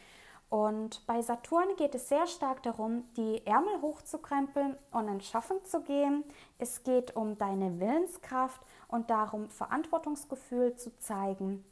Und 0.51 1.07
bei 1.07 1.21
Saturn 1.21 1.77
geht 1.77 1.95
es 1.95 2.09
sehr 2.09 2.27
stark 2.27 2.63
darum, 2.63 3.05
die 3.17 3.47
Ärmel 3.47 3.83
hochzukrempeln 3.83 4.79
und 4.93 5.09
ins 5.09 5.27
Schaffen 5.27 5.63
zu 5.65 5.83
gehen. 5.83 6.25
Es 6.59 6.83
geht 6.85 7.17
um 7.17 7.37
deine 7.37 7.79
Willenskraft 7.81 8.61
und 8.89 9.11
darum, 9.11 9.51
Verantwortungsgefühl 9.51 10.77
zu 10.77 10.97
zeigen 10.99 11.65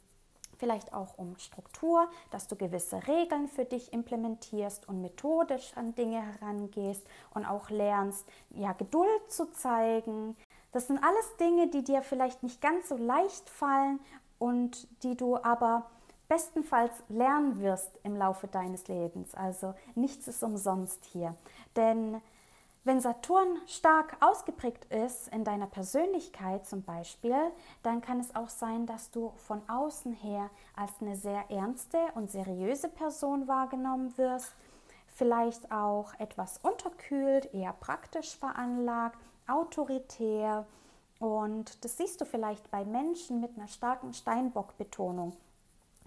vielleicht 0.57 0.93
auch 0.93 1.17
um 1.17 1.37
Struktur, 1.37 2.09
dass 2.31 2.47
du 2.47 2.55
gewisse 2.55 3.07
Regeln 3.07 3.47
für 3.47 3.65
dich 3.65 3.93
implementierst 3.93 4.87
und 4.87 5.01
methodisch 5.01 5.71
an 5.75 5.95
Dinge 5.95 6.21
herangehst 6.21 7.05
und 7.33 7.45
auch 7.45 7.69
lernst, 7.69 8.25
ja, 8.49 8.73
Geduld 8.73 9.31
zu 9.31 9.51
zeigen. 9.51 10.35
Das 10.71 10.87
sind 10.87 11.03
alles 11.03 11.37
Dinge, 11.37 11.67
die 11.67 11.83
dir 11.83 12.01
vielleicht 12.01 12.43
nicht 12.43 12.61
ganz 12.61 12.89
so 12.89 12.97
leicht 12.97 13.49
fallen 13.49 13.99
und 14.39 14.87
die 15.03 15.15
du 15.15 15.37
aber 15.37 15.89
bestenfalls 16.27 16.93
lernen 17.09 17.61
wirst 17.61 17.91
im 18.03 18.15
Laufe 18.15 18.47
deines 18.47 18.87
Lebens. 18.87 19.33
Also 19.35 19.73
nichts 19.95 20.27
ist 20.27 20.43
umsonst 20.43 21.05
hier. 21.05 21.35
Denn 21.75 22.21
wenn 22.87 23.01
Saturn 23.01 23.57
stark 23.65 24.15
ausgeprägt 24.21 24.85
ist 24.85 25.27
in 25.33 25.43
deiner 25.43 25.67
Persönlichkeit 25.67 26.65
zum 26.65 26.83
Beispiel, 26.83 27.35
dann 27.83 27.99
kann 27.99 28.21
es 28.21 28.33
auch 28.33 28.47
sein, 28.47 28.85
dass 28.85 29.11
du 29.11 29.33
von 29.35 29.61
außen 29.67 30.13
her 30.13 30.49
als 30.73 30.93
eine 31.01 31.17
sehr 31.17 31.51
ernste 31.51 31.97
und 32.15 32.31
seriöse 32.31 32.87
Person 32.87 33.47
wahrgenommen 33.49 34.17
wirst, 34.17 34.53
vielleicht 35.13 35.69
auch 35.69 36.13
etwas 36.17 36.59
unterkühlt, 36.59 37.53
eher 37.53 37.73
praktisch 37.73 38.37
veranlagt, 38.37 39.19
autoritär. 39.47 40.65
Und 41.19 41.83
das 41.83 41.97
siehst 41.97 42.21
du 42.21 42.25
vielleicht 42.25 42.71
bei 42.71 42.85
Menschen 42.85 43.41
mit 43.41 43.57
einer 43.57 43.67
starken 43.67 44.13
Steinbock-Betonung. 44.13 45.35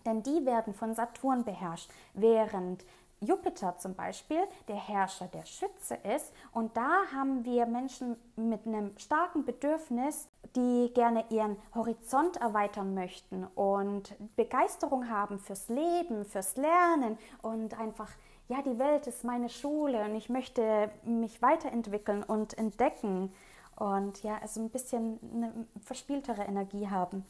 Denn 0.06 0.22
die 0.22 0.46
werden 0.46 0.74
von 0.74 0.94
Saturn 0.94 1.44
beherrscht, 1.44 1.90
während 2.14 2.84
Jupiter 3.22 3.76
zum 3.76 3.94
Beispiel 3.94 4.40
der 4.66 4.76
Herrscher 4.76 5.26
der 5.26 5.44
Schütze 5.44 5.94
ist. 6.16 6.32
Und 6.52 6.76
da 6.76 7.02
haben 7.14 7.44
wir 7.44 7.66
Menschen 7.66 8.16
mit 8.36 8.66
einem 8.66 8.96
starken 8.96 9.44
Bedürfnis, 9.44 10.28
die 10.56 10.90
gerne 10.94 11.24
ihren 11.28 11.56
Horizont 11.74 12.38
erweitern 12.38 12.94
möchten 12.94 13.44
und 13.54 14.16
Begeisterung 14.36 15.10
haben 15.10 15.38
fürs 15.38 15.68
Leben, 15.68 16.24
fürs 16.24 16.56
Lernen 16.56 17.18
und 17.42 17.78
einfach, 17.78 18.10
ja, 18.48 18.62
die 18.62 18.78
Welt 18.78 19.06
ist 19.06 19.22
meine 19.22 19.50
Schule 19.50 20.02
und 20.02 20.14
ich 20.14 20.30
möchte 20.30 20.90
mich 21.04 21.42
weiterentwickeln 21.42 22.22
und 22.22 22.56
entdecken 22.56 23.32
und 23.76 24.22
ja, 24.22 24.38
also 24.40 24.62
ein 24.62 24.70
bisschen 24.70 25.20
eine 25.34 25.66
verspieltere 25.84 26.42
Energie 26.42 26.88
haben. 26.88 27.24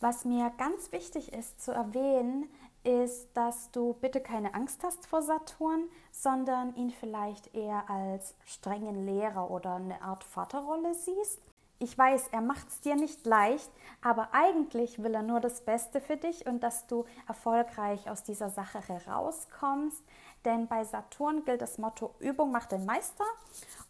Was 0.00 0.24
mir 0.24 0.50
ganz 0.56 0.92
wichtig 0.92 1.34
ist 1.34 1.62
zu 1.62 1.72
erwähnen, 1.72 2.48
ist, 2.84 3.36
dass 3.36 3.70
du 3.70 3.92
bitte 4.00 4.22
keine 4.22 4.54
Angst 4.54 4.82
hast 4.82 5.06
vor 5.06 5.20
Saturn, 5.20 5.84
sondern 6.10 6.74
ihn 6.74 6.90
vielleicht 6.90 7.54
eher 7.54 7.84
als 7.90 8.34
strengen 8.46 9.04
Lehrer 9.04 9.50
oder 9.50 9.74
eine 9.74 10.00
Art 10.00 10.24
Vaterrolle 10.24 10.94
siehst. 10.94 11.42
Ich 11.82 11.96
weiß, 11.96 12.28
er 12.32 12.40
macht 12.40 12.68
es 12.68 12.80
dir 12.80 12.96
nicht 12.96 13.26
leicht, 13.26 13.70
aber 14.02 14.30
eigentlich 14.32 15.02
will 15.02 15.14
er 15.14 15.22
nur 15.22 15.40
das 15.40 15.66
Beste 15.66 16.00
für 16.00 16.16
dich 16.16 16.46
und 16.46 16.62
dass 16.62 16.86
du 16.86 17.04
erfolgreich 17.28 18.10
aus 18.10 18.22
dieser 18.22 18.48
Sache 18.48 18.80
herauskommst. 18.80 20.02
Denn 20.44 20.68
bei 20.68 20.84
Saturn 20.84 21.44
gilt 21.44 21.60
das 21.60 21.78
Motto 21.78 22.14
Übung 22.18 22.50
macht 22.50 22.72
den 22.72 22.86
Meister 22.86 23.24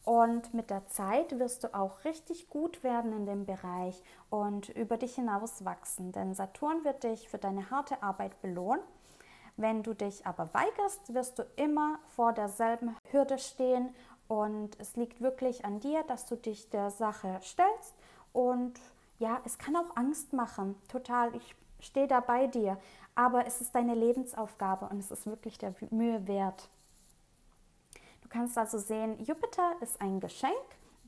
und 0.04 0.52
mit 0.52 0.70
der 0.70 0.86
Zeit 0.86 1.38
wirst 1.38 1.64
du 1.64 1.74
auch 1.74 2.04
richtig 2.04 2.48
gut 2.48 2.82
werden 2.82 3.12
in 3.12 3.26
dem 3.26 3.46
Bereich 3.46 4.02
und 4.30 4.68
über 4.70 4.96
dich 4.96 5.14
hinaus 5.14 5.64
wachsen. 5.64 6.10
Denn 6.10 6.34
Saturn 6.34 6.84
wird 6.84 7.04
dich 7.04 7.28
für 7.28 7.38
deine 7.38 7.70
harte 7.70 8.02
Arbeit 8.02 8.40
belohnen. 8.42 8.82
Wenn 9.56 9.82
du 9.82 9.94
dich 9.94 10.26
aber 10.26 10.52
weigerst, 10.54 11.14
wirst 11.14 11.38
du 11.38 11.46
immer 11.56 11.98
vor 12.16 12.32
derselben 12.32 12.96
Hürde 13.10 13.38
stehen 13.38 13.94
und 14.26 14.78
es 14.80 14.96
liegt 14.96 15.20
wirklich 15.20 15.64
an 15.64 15.80
dir, 15.80 16.02
dass 16.04 16.26
du 16.26 16.36
dich 16.36 16.70
der 16.70 16.90
Sache 16.90 17.38
stellst 17.42 17.94
und 18.32 18.80
ja, 19.18 19.40
es 19.44 19.58
kann 19.58 19.76
auch 19.76 19.96
Angst 19.96 20.32
machen. 20.32 20.76
Total, 20.88 21.34
ich 21.36 21.54
stehe 21.80 22.06
da 22.06 22.20
bei 22.20 22.46
dir, 22.46 22.78
aber 23.14 23.46
es 23.46 23.60
ist 23.60 23.74
deine 23.74 23.94
Lebensaufgabe 23.94 24.86
und 24.86 24.98
es 24.98 25.10
ist 25.10 25.26
wirklich 25.26 25.58
der 25.58 25.74
Mühe 25.90 26.26
wert 26.26 26.68
kannst 28.30 28.56
also 28.56 28.78
sehen, 28.78 29.22
Jupiter 29.22 29.74
ist 29.80 30.00
ein 30.00 30.20
Geschenk, 30.20 30.54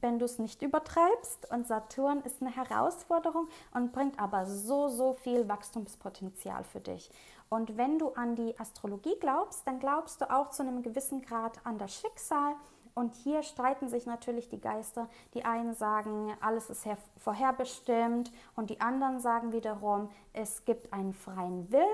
wenn 0.01 0.19
du 0.19 0.25
es 0.25 0.39
nicht 0.39 0.61
übertreibst 0.61 1.51
und 1.51 1.67
Saturn 1.67 2.21
ist 2.23 2.43
eine 2.43 2.55
Herausforderung 2.55 3.49
und 3.73 3.93
bringt 3.93 4.19
aber 4.19 4.47
so, 4.47 4.89
so 4.89 5.15
viel 5.15 5.49
Wachstumspotenzial 5.49 6.65
für 6.65 6.81
dich. 6.81 7.11
Und 7.49 7.77
wenn 7.77 7.99
du 7.99 8.13
an 8.15 8.35
die 8.35 8.59
Astrologie 8.59 9.15
glaubst, 9.21 9.67
dann 9.67 9.79
glaubst 9.79 10.21
du 10.21 10.31
auch 10.31 10.51
zu 10.51 10.63
einem 10.63 10.83
gewissen 10.83 11.23
Grad 11.23 11.65
an 11.65 11.79
das 11.79 11.95
Schicksal. 11.95 12.55
Und 12.95 13.15
hier 13.15 13.43
streiten 13.43 13.89
sich 13.89 14.07
natürlich 14.07 14.49
die 14.49 14.61
Geister. 14.61 15.09
Die 15.35 15.45
einen 15.45 15.75
sagen, 15.75 16.35
alles 16.41 16.71
ist 16.71 16.87
vorherbestimmt 17.17 18.33
und 18.55 18.71
die 18.71 18.81
anderen 18.81 19.19
sagen 19.21 19.53
wiederum, 19.53 20.11
es 20.33 20.65
gibt 20.65 20.93
einen 20.93 21.13
freien 21.13 21.71
Willen 21.73 21.87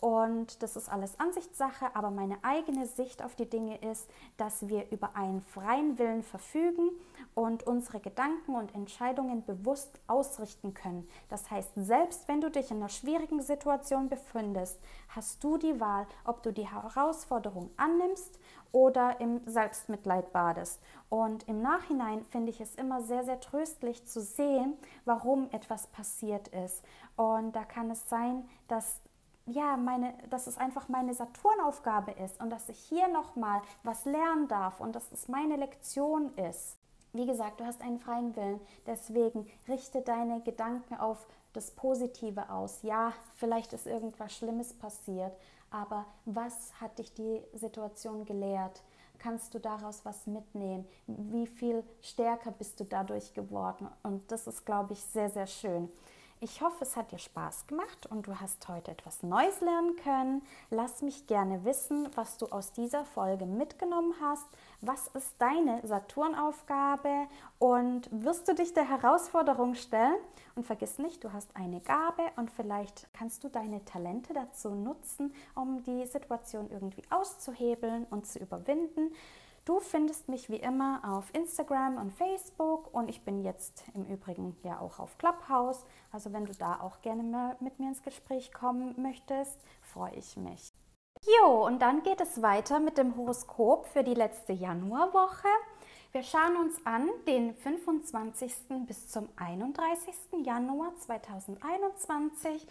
und 0.00 0.62
das 0.62 0.76
ist 0.76 0.90
alles 0.90 1.18
Ansichtssache, 1.18 1.86
aber 1.94 2.10
meine 2.10 2.36
eigene 2.42 2.86
Sicht 2.86 3.24
auf 3.24 3.34
die 3.34 3.48
Dinge 3.48 3.78
ist, 3.78 4.08
dass 4.36 4.68
wir 4.68 4.90
über 4.90 5.16
einen 5.16 5.40
freien 5.40 5.98
Willen 5.98 6.22
verfügen 6.22 6.90
und 7.34 7.66
unsere 7.66 8.00
Gedanken 8.00 8.54
und 8.54 8.74
Entscheidungen 8.74 9.44
bewusst 9.46 9.98
ausrichten 10.06 10.74
können. 10.74 11.08
Das 11.30 11.50
heißt, 11.50 11.70
selbst 11.76 12.28
wenn 12.28 12.42
du 12.42 12.50
dich 12.50 12.70
in 12.70 12.76
einer 12.76 12.90
schwierigen 12.90 13.40
Situation 13.40 14.10
befindest, 14.10 14.78
hast 15.08 15.42
du 15.42 15.56
die 15.56 15.80
Wahl, 15.80 16.06
ob 16.24 16.42
du 16.42 16.52
die 16.52 16.68
Herausforderung 16.68 17.70
annimmst 17.78 18.38
oder 18.72 19.18
im 19.20 19.40
Selbstmitleid 19.46 20.30
badest. 20.32 20.82
Und 21.08 21.48
im 21.48 21.62
Nachhinein 21.62 22.22
finde 22.26 22.50
ich 22.50 22.60
es 22.60 22.74
immer 22.74 23.00
sehr, 23.00 23.24
sehr 23.24 23.40
tröstlich 23.40 24.06
zu 24.06 24.20
sehen, 24.20 24.76
warum 25.06 25.48
etwas 25.52 25.86
passiert 25.86 26.48
ist. 26.48 26.84
Und 27.16 27.56
da 27.56 27.64
kann 27.64 27.90
es 27.90 28.08
sein, 28.10 28.46
dass 28.68 29.00
ja, 29.46 29.76
meine, 29.76 30.14
dass 30.28 30.46
es 30.46 30.58
einfach 30.58 30.88
meine 30.88 31.14
Saturnaufgabe 31.14 32.12
ist 32.12 32.40
und 32.40 32.50
dass 32.50 32.68
ich 32.68 32.78
hier 32.78 33.08
nochmal 33.08 33.62
was 33.84 34.04
lernen 34.04 34.48
darf 34.48 34.80
und 34.80 34.94
dass 34.94 35.12
es 35.12 35.28
meine 35.28 35.56
Lektion 35.56 36.34
ist. 36.36 36.76
Wie 37.12 37.26
gesagt, 37.26 37.60
du 37.60 37.64
hast 37.64 37.80
einen 37.80 37.98
freien 37.98 38.34
Willen, 38.36 38.60
deswegen 38.86 39.48
richte 39.68 40.02
deine 40.02 40.42
Gedanken 40.42 40.96
auf 40.96 41.26
das 41.52 41.70
Positive 41.70 42.50
aus. 42.50 42.82
Ja, 42.82 43.12
vielleicht 43.36 43.72
ist 43.72 43.86
irgendwas 43.86 44.34
Schlimmes 44.34 44.74
passiert, 44.74 45.32
aber 45.70 46.04
was 46.24 46.78
hat 46.80 46.98
dich 46.98 47.14
die 47.14 47.40
Situation 47.54 48.24
gelehrt? 48.24 48.82
Kannst 49.18 49.54
du 49.54 49.60
daraus 49.60 50.04
was 50.04 50.26
mitnehmen? 50.26 50.86
Wie 51.06 51.46
viel 51.46 51.84
stärker 52.02 52.50
bist 52.50 52.80
du 52.80 52.84
dadurch 52.84 53.32
geworden? 53.32 53.88
Und 54.02 54.30
das 54.30 54.46
ist, 54.46 54.66
glaube 54.66 54.92
ich, 54.92 55.00
sehr, 55.00 55.30
sehr 55.30 55.46
schön. 55.46 55.88
Ich 56.38 56.60
hoffe, 56.60 56.84
es 56.84 56.96
hat 56.96 57.12
dir 57.12 57.18
Spaß 57.18 57.66
gemacht 57.66 58.04
und 58.10 58.26
du 58.26 58.38
hast 58.38 58.68
heute 58.68 58.90
etwas 58.90 59.22
Neues 59.22 59.62
lernen 59.62 59.96
können. 59.96 60.42
Lass 60.68 61.00
mich 61.00 61.26
gerne 61.26 61.64
wissen, 61.64 62.10
was 62.14 62.36
du 62.36 62.44
aus 62.46 62.72
dieser 62.72 63.06
Folge 63.06 63.46
mitgenommen 63.46 64.14
hast. 64.20 64.46
Was 64.82 65.08
ist 65.08 65.34
deine 65.38 65.80
Saturnaufgabe 65.86 67.26
und 67.58 68.10
wirst 68.12 68.48
du 68.48 68.54
dich 68.54 68.74
der 68.74 68.86
Herausforderung 68.86 69.76
stellen? 69.76 70.16
Und 70.54 70.66
vergiss 70.66 70.98
nicht, 70.98 71.24
du 71.24 71.32
hast 71.32 71.56
eine 71.56 71.80
Gabe 71.80 72.22
und 72.36 72.50
vielleicht 72.50 73.08
kannst 73.14 73.42
du 73.42 73.48
deine 73.48 73.82
Talente 73.86 74.34
dazu 74.34 74.68
nutzen, 74.68 75.32
um 75.54 75.82
die 75.84 76.04
Situation 76.04 76.70
irgendwie 76.70 77.02
auszuhebeln 77.08 78.06
und 78.10 78.26
zu 78.26 78.40
überwinden. 78.40 79.10
Du 79.66 79.80
findest 79.80 80.28
mich 80.28 80.48
wie 80.48 80.60
immer 80.60 81.00
auf 81.04 81.34
Instagram 81.34 81.96
und 81.96 82.12
Facebook 82.12 82.94
und 82.94 83.08
ich 83.08 83.24
bin 83.24 83.42
jetzt 83.42 83.82
im 83.94 84.04
Übrigen 84.04 84.56
ja 84.62 84.78
auch 84.78 85.00
auf 85.00 85.18
Clubhouse. 85.18 85.84
Also 86.12 86.32
wenn 86.32 86.44
du 86.44 86.52
da 86.54 86.78
auch 86.80 87.00
gerne 87.02 87.24
mal 87.24 87.56
mit 87.58 87.80
mir 87.80 87.88
ins 87.88 88.04
Gespräch 88.04 88.52
kommen 88.52 88.94
möchtest, 88.96 89.58
freue 89.82 90.14
ich 90.14 90.36
mich. 90.36 90.72
Jo, 91.40 91.66
und 91.66 91.82
dann 91.82 92.04
geht 92.04 92.20
es 92.20 92.42
weiter 92.42 92.78
mit 92.78 92.96
dem 92.96 93.16
Horoskop 93.16 93.86
für 93.88 94.04
die 94.04 94.14
letzte 94.14 94.52
Januarwoche. 94.52 95.48
Wir 96.12 96.22
schauen 96.22 96.56
uns 96.58 96.86
an 96.86 97.08
den 97.26 97.52
25. 97.52 98.52
bis 98.86 99.08
zum 99.08 99.28
31. 99.34 100.14
Januar 100.44 100.94
2021 100.94 102.68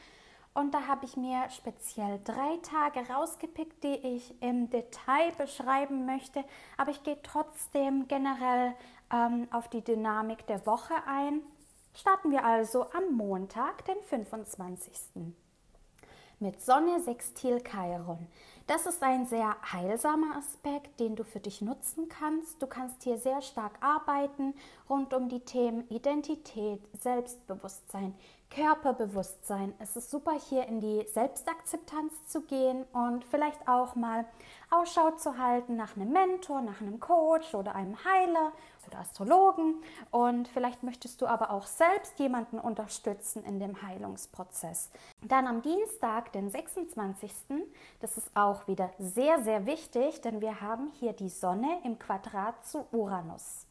und 0.56 0.74
da 0.74 0.88
habe 0.88 1.06
ich 1.06 1.18
mir 1.18 1.50
speziell 1.50 2.20
drei 2.24 2.58
Tage 2.64 3.02
rausgepickt, 3.12 3.84
die 3.84 4.16
ich 4.16 4.42
im 4.42 4.70
Detail 4.70 5.34
beschreiben 5.38 6.06
möchte. 6.06 6.44
Aber 6.78 6.92
ich 6.92 7.04
gehe 7.04 7.22
trotzdem 7.22 8.08
generell 8.08 8.74
ähm, 9.14 9.50
auf 9.52 9.70
die 9.70 9.84
Dynamik 9.84 10.48
der 10.48 10.66
Woche 10.66 10.96
ein. 11.06 11.42
Starten 11.94 12.32
wir 12.32 12.46
also 12.46 12.90
am 12.92 13.16
Montag, 13.16 13.84
den 13.86 14.02
25. 14.02 15.36
mit 16.40 16.62
Sonne 16.62 17.00
Sextil 17.02 17.62
Chiron. 17.62 18.28
Das 18.68 18.88
ist 18.88 19.04
ein 19.04 19.28
sehr 19.28 19.56
heilsamer 19.72 20.38
Aspekt, 20.38 21.00
den 21.00 21.16
du 21.16 21.24
für 21.24 21.40
dich 21.40 21.62
nutzen 21.62 22.10
kannst. 22.10 22.60
Du 22.62 22.68
kannst 22.68 23.04
hier 23.04 23.20
sehr 23.20 23.42
stark 23.42 23.74
arbeiten 23.80 24.56
rund 24.90 25.14
um 25.14 25.30
die 25.30 25.42
Themen 25.42 25.88
Identität, 25.90 26.82
Selbstbewusstsein, 27.00 28.16
Körperbewusstsein. 28.50 29.74
Es 29.80 29.96
ist 29.96 30.10
super, 30.10 30.34
hier 30.50 30.66
in 30.68 30.80
die 30.80 31.06
Selbstakzeptanz 31.14 32.28
zu 32.28 32.42
gehen 32.42 32.86
und 32.92 33.24
vielleicht 33.26 33.68
auch 33.68 33.96
mal 33.96 34.26
Ausschau 34.72 35.12
zu 35.12 35.38
halten 35.38 35.76
nach 35.76 35.96
einem 35.96 36.12
Mentor, 36.12 36.62
nach 36.62 36.82
einem 36.82 37.00
Coach 37.00 37.54
oder 37.54 37.76
einem 37.76 38.04
Heiler 38.04 38.52
oder 38.88 39.00
Astrologen. 39.00 39.76
Und 40.12 40.48
vielleicht 40.48 40.84
möchtest 40.84 41.22
du 41.22 41.28
aber 41.28 41.52
auch 41.52 41.66
selbst 41.66 42.20
jemanden 42.20 42.60
unterstützen 42.60 43.44
in 43.44 43.60
dem 43.60 43.82
Heilungsprozess. 43.82 44.90
Dann 45.22 45.48
am 45.48 45.62
Dienstag, 45.62 46.32
den 46.34 46.50
26. 46.50 47.32
Das 48.00 48.18
ist 48.18 48.30
auch 48.36 48.68
wieder 48.68 48.92
sehr, 49.00 49.44
sehr 49.44 49.66
wichtig, 49.66 50.22
denn 50.22 50.42
wir 50.42 50.62
haben 50.62 50.92
hier 51.00 51.14
die 51.14 51.30
Sonne 51.30 51.80
im 51.84 52.00
Quadrat 52.00 52.66
zu 52.66 52.86
Uranus. 52.92 53.65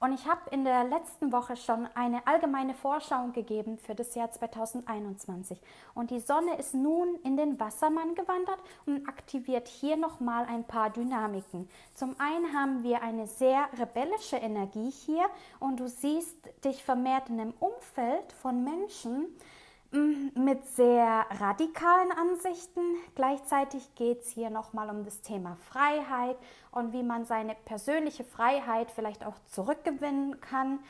Und 0.00 0.12
ich 0.12 0.26
habe 0.26 0.48
in 0.50 0.64
der 0.64 0.84
letzten 0.84 1.32
Woche 1.32 1.56
schon 1.56 1.88
eine 1.94 2.24
allgemeine 2.26 2.74
Vorschau 2.74 3.28
gegeben 3.32 3.78
für 3.78 3.96
das 3.96 4.14
Jahr 4.14 4.30
2021. 4.30 5.58
Und 5.94 6.10
die 6.10 6.20
Sonne 6.20 6.56
ist 6.56 6.72
nun 6.72 7.16
in 7.24 7.36
den 7.36 7.58
Wassermann 7.58 8.14
gewandert 8.14 8.60
und 8.86 9.08
aktiviert 9.08 9.66
hier 9.66 9.96
nochmal 9.96 10.44
ein 10.44 10.62
paar 10.62 10.90
Dynamiken. 10.90 11.68
Zum 11.94 12.14
einen 12.20 12.54
haben 12.54 12.84
wir 12.84 13.02
eine 13.02 13.26
sehr 13.26 13.68
rebellische 13.76 14.36
Energie 14.36 14.90
hier 14.90 15.24
und 15.58 15.80
du 15.80 15.88
siehst 15.88 16.36
dich 16.64 16.84
vermehrt 16.84 17.28
in 17.28 17.40
einem 17.40 17.54
Umfeld 17.58 18.32
von 18.40 18.62
Menschen, 18.62 19.26
mit 19.90 20.66
sehr 20.66 21.26
radikalen 21.30 22.12
Ansichten. 22.12 22.80
Gleichzeitig 23.14 23.94
geht 23.94 24.20
es 24.20 24.28
hier 24.28 24.50
nochmal 24.50 24.90
um 24.90 25.04
das 25.04 25.22
Thema 25.22 25.56
Freiheit 25.70 26.36
und 26.70 26.92
wie 26.92 27.02
man 27.02 27.24
seine 27.24 27.54
persönliche 27.54 28.24
Freiheit 28.24 28.90
vielleicht 28.90 29.24
auch 29.24 29.36
zurückgewinnen 29.46 30.40
kann. 30.40 30.80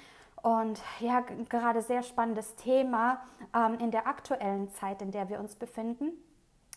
Und 0.42 0.80
ja, 1.00 1.20
gerade 1.48 1.82
sehr 1.82 2.02
spannendes 2.02 2.56
Thema 2.56 3.20
ähm, 3.54 3.78
in 3.80 3.90
der 3.90 4.06
aktuellen 4.06 4.70
Zeit, 4.70 5.02
in 5.02 5.10
der 5.10 5.28
wir 5.28 5.40
uns 5.40 5.54
befinden. 5.54 6.12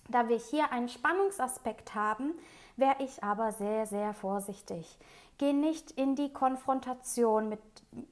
Da 0.09 0.27
wir 0.29 0.37
hier 0.37 0.71
einen 0.71 0.89
Spannungsaspekt 0.89 1.95
haben, 1.95 2.33
wäre 2.77 2.95
ich 2.99 3.23
aber 3.23 3.51
sehr, 3.51 3.85
sehr 3.85 4.13
vorsichtig. 4.13 4.97
Geh 5.37 5.53
nicht 5.53 5.91
in 5.91 6.15
die 6.15 6.31
Konfrontation 6.31 7.49
mit, 7.49 7.59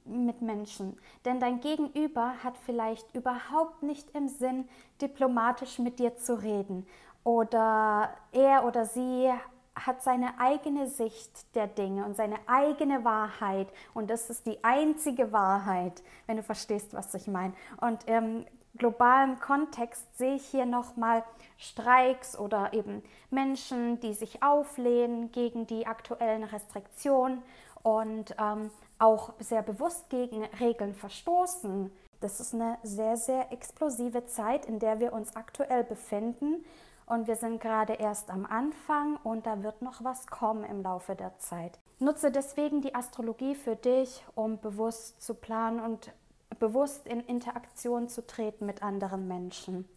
mit 0.06 0.42
Menschen, 0.42 0.98
denn 1.26 1.40
dein 1.40 1.60
Gegenüber 1.60 2.34
hat 2.44 2.58
vielleicht 2.58 3.14
überhaupt 3.14 3.84
nicht 3.84 4.10
im 4.16 4.28
Sinn, 4.28 4.68
diplomatisch 5.02 5.78
mit 5.80 6.00
dir 6.00 6.18
zu 6.18 6.42
reden. 6.42 6.88
Oder 7.24 8.10
er 8.32 8.66
oder 8.66 8.86
sie 8.86 9.32
hat 9.76 10.02
seine 10.02 10.40
eigene 10.40 10.88
Sicht 10.88 11.56
der 11.56 11.68
Dinge 11.68 12.06
und 12.06 12.16
seine 12.16 12.38
eigene 12.48 13.04
Wahrheit. 13.04 13.68
Und 13.94 14.10
das 14.10 14.30
ist 14.30 14.46
die 14.46 14.64
einzige 14.64 15.32
Wahrheit, 15.32 16.02
wenn 16.28 16.38
du 16.38 16.44
verstehst, 16.44 16.94
was 16.94 17.14
ich 17.14 17.28
meine. 17.28 17.54
Und 17.80 18.00
ähm, 18.08 18.46
globalen 18.80 19.40
Kontext 19.40 20.18
sehe 20.18 20.36
ich 20.36 20.46
hier 20.48 20.66
nochmal 20.66 21.24
Streiks 21.58 22.40
oder 22.40 22.74
eben 22.74 23.04
Menschen, 23.30 24.00
die 24.00 24.14
sich 24.14 24.42
auflehnen 24.42 25.32
gegen 25.32 25.68
die 25.68 25.86
aktuellen 25.86 26.44
Restriktionen 26.44 27.44
und 27.84 28.36
ähm, 28.40 28.72
auch 28.98 29.34
sehr 29.40 29.62
bewusst 29.62 30.10
gegen 30.10 30.44
Regeln 30.60 30.96
verstoßen. 30.96 31.92
Das 32.22 32.40
ist 32.40 32.54
eine 32.54 32.78
sehr, 32.84 33.16
sehr 33.16 33.52
explosive 33.52 34.26
Zeit, 34.26 34.66
in 34.66 34.80
der 34.80 35.00
wir 35.00 35.14
uns 35.14 35.36
aktuell 35.36 35.84
befinden. 35.84 36.66
Und 37.06 37.28
wir 37.28 37.36
sind 37.36 37.60
gerade 37.60 37.94
erst 37.94 38.30
am 38.30 38.46
Anfang 38.46 39.18
und 39.24 39.46
da 39.48 39.64
wird 39.64 39.82
noch 39.82 40.04
was 40.04 40.28
kommen 40.28 40.64
im 40.64 40.84
Laufe 40.84 41.16
der 41.16 41.38
Zeit. 41.40 41.80
Nutze 41.98 42.32
deswegen 42.32 42.82
die 42.82 42.94
Astrologie 42.94 43.56
für 43.56 43.76
dich, 43.76 44.24
um 44.36 44.60
bewusst 44.60 45.22
zu 45.22 45.34
planen 45.34 45.80
und 45.80 46.14
bewusst 46.60 47.08
in 47.08 47.22
Interaktion 47.22 48.10
zu 48.10 48.26
treten 48.26 48.66
mit 48.66 48.84
anderen 48.84 49.28
Menschen. 49.28 49.88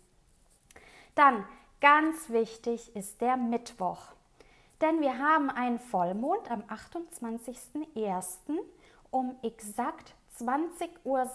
Dann, 1.15 1.45
ganz 1.81 2.31
wichtig 2.31 2.95
ist 2.97 3.21
der 3.21 3.37
Mittwoch. 3.37 4.13
Denn 4.81 5.01
wir 5.01 5.19
haben 5.19 5.51
einen 5.51 5.79
Vollmond 5.79 6.51
am 6.51 6.63
28.01. 6.63 8.25
um 9.11 9.37
exakt 9.43 10.15
20.16 10.39 10.99
Uhr 11.05 11.31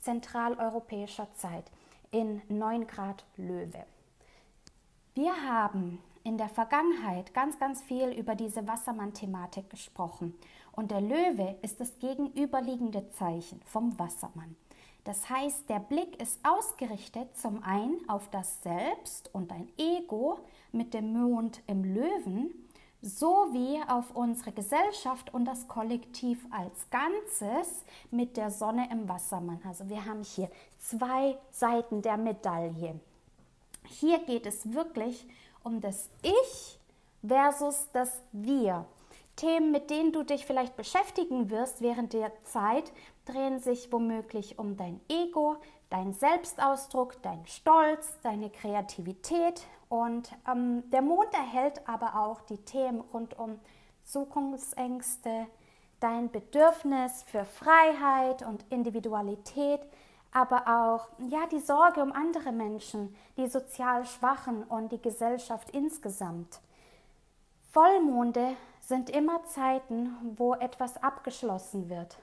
zentraleuropäischer 0.00 1.28
Zeit 1.34 1.64
in 2.10 2.40
9 2.48 2.86
Grad 2.86 3.24
Löwe. 3.36 3.84
Wir 5.14 5.32
haben 5.46 5.98
in 6.22 6.38
der 6.38 6.48
Vergangenheit 6.48 7.34
ganz, 7.34 7.58
ganz 7.58 7.82
viel 7.82 8.08
über 8.10 8.34
diese 8.34 8.66
Wassermann-Thematik 8.66 9.68
gesprochen. 9.68 10.34
Und 10.72 10.90
der 10.90 11.00
Löwe 11.00 11.56
ist 11.62 11.80
das 11.80 11.98
gegenüberliegende 11.98 13.10
Zeichen 13.10 13.60
vom 13.64 13.98
Wassermann. 13.98 14.56
Das 15.04 15.30
heißt, 15.30 15.68
der 15.68 15.80
Blick 15.80 16.20
ist 16.20 16.38
ausgerichtet 16.44 17.36
zum 17.36 17.62
einen 17.62 18.08
auf 18.08 18.28
das 18.30 18.62
Selbst 18.62 19.30
und 19.32 19.50
dein 19.50 19.68
Ego 19.78 20.38
mit 20.72 20.92
dem 20.94 21.12
Mond 21.12 21.62
im 21.66 21.84
Löwen, 21.84 22.50
sowie 23.02 23.80
auf 23.88 24.14
unsere 24.14 24.52
Gesellschaft 24.52 25.32
und 25.32 25.46
das 25.46 25.68
Kollektiv 25.68 26.46
als 26.50 26.90
Ganzes 26.90 27.84
mit 28.10 28.36
der 28.36 28.50
Sonne 28.50 28.88
im 28.92 29.08
Wassermann. 29.08 29.60
Also 29.66 29.88
wir 29.88 30.04
haben 30.04 30.22
hier 30.22 30.50
zwei 30.78 31.38
Seiten 31.50 32.02
der 32.02 32.18
Medaille. 32.18 33.00
Hier 33.84 34.18
geht 34.18 34.44
es 34.44 34.72
wirklich 34.72 35.26
um 35.64 35.80
das 35.80 36.10
Ich 36.22 36.78
versus 37.26 37.88
das 37.92 38.20
Wir. 38.32 38.84
Themen, 39.36 39.70
mit 39.70 39.90
denen 39.90 40.12
du 40.12 40.22
dich 40.22 40.44
vielleicht 40.44 40.76
beschäftigen 40.76 41.50
wirst 41.50 41.80
während 41.80 42.12
der 42.12 42.32
Zeit, 42.44 42.92
drehen 43.24 43.58
sich 43.58 43.92
womöglich 43.92 44.58
um 44.58 44.76
dein 44.76 45.00
Ego, 45.08 45.56
dein 45.88 46.12
Selbstausdruck, 46.12 47.22
dein 47.22 47.46
Stolz, 47.46 48.18
deine 48.22 48.50
Kreativität. 48.50 49.62
Und 49.88 50.30
ähm, 50.50 50.88
der 50.90 51.02
Mond 51.02 51.32
erhält 51.32 51.86
aber 51.88 52.16
auch 52.16 52.40
die 52.42 52.58
Themen 52.64 53.00
rund 53.00 53.38
um 53.38 53.58
Zukunftsängste, 54.04 55.46
dein 56.00 56.30
Bedürfnis 56.30 57.22
für 57.24 57.44
Freiheit 57.44 58.42
und 58.42 58.64
Individualität, 58.70 59.80
aber 60.32 60.66
auch 60.66 61.08
ja, 61.28 61.46
die 61.50 61.60
Sorge 61.60 62.02
um 62.02 62.12
andere 62.12 62.52
Menschen, 62.52 63.14
die 63.36 63.48
sozial 63.48 64.04
Schwachen 64.06 64.62
und 64.64 64.92
die 64.92 65.02
Gesellschaft 65.02 65.70
insgesamt. 65.70 66.60
Vollmonde 67.72 68.56
sind 68.90 69.08
immer 69.08 69.44
Zeiten, 69.44 70.16
wo 70.36 70.54
etwas 70.54 71.00
abgeschlossen 71.00 71.88
wird, 71.88 72.18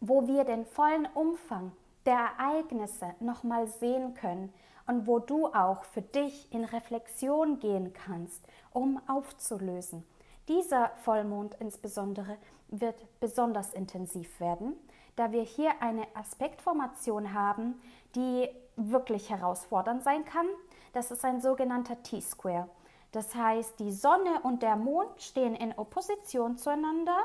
wo 0.00 0.26
wir 0.26 0.44
den 0.44 0.64
vollen 0.64 1.06
Umfang 1.12 1.72
der 2.06 2.16
Ereignisse 2.38 3.14
nochmal 3.20 3.68
sehen 3.68 4.14
können 4.14 4.50
und 4.86 5.06
wo 5.06 5.18
du 5.18 5.48
auch 5.48 5.84
für 5.84 6.00
dich 6.00 6.50
in 6.54 6.64
Reflexion 6.64 7.58
gehen 7.58 7.92
kannst, 7.92 8.42
um 8.72 8.98
aufzulösen. 9.08 10.06
Dieser 10.48 10.88
Vollmond 11.04 11.54
insbesondere 11.60 12.38
wird 12.68 13.04
besonders 13.20 13.74
intensiv 13.74 14.40
werden, 14.40 14.72
da 15.16 15.32
wir 15.32 15.42
hier 15.42 15.82
eine 15.82 16.06
Aspektformation 16.14 17.34
haben, 17.34 17.78
die 18.14 18.48
wirklich 18.76 19.28
herausfordernd 19.28 20.02
sein 20.02 20.24
kann. 20.24 20.46
Das 20.94 21.10
ist 21.10 21.26
ein 21.26 21.42
sogenannter 21.42 22.02
T-Square. 22.02 22.70
Das 23.12 23.34
heißt, 23.34 23.80
die 23.80 23.92
Sonne 23.92 24.40
und 24.42 24.62
der 24.62 24.76
Mond 24.76 25.20
stehen 25.20 25.56
in 25.56 25.72
Opposition 25.76 26.56
zueinander, 26.56 27.18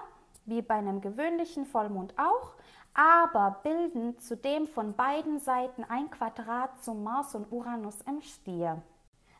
wie 0.45 0.61
bei 0.61 0.75
einem 0.75 1.01
gewöhnlichen 1.01 1.65
Vollmond 1.65 2.13
auch, 2.17 2.53
aber 2.93 3.59
bilden 3.63 4.17
zudem 4.19 4.67
von 4.67 4.95
beiden 4.95 5.39
Seiten 5.39 5.83
ein 5.83 6.09
Quadrat 6.09 6.83
zu 6.83 6.93
Mars 6.93 7.35
und 7.35 7.51
Uranus 7.51 7.99
im 8.07 8.21
Stier. 8.21 8.81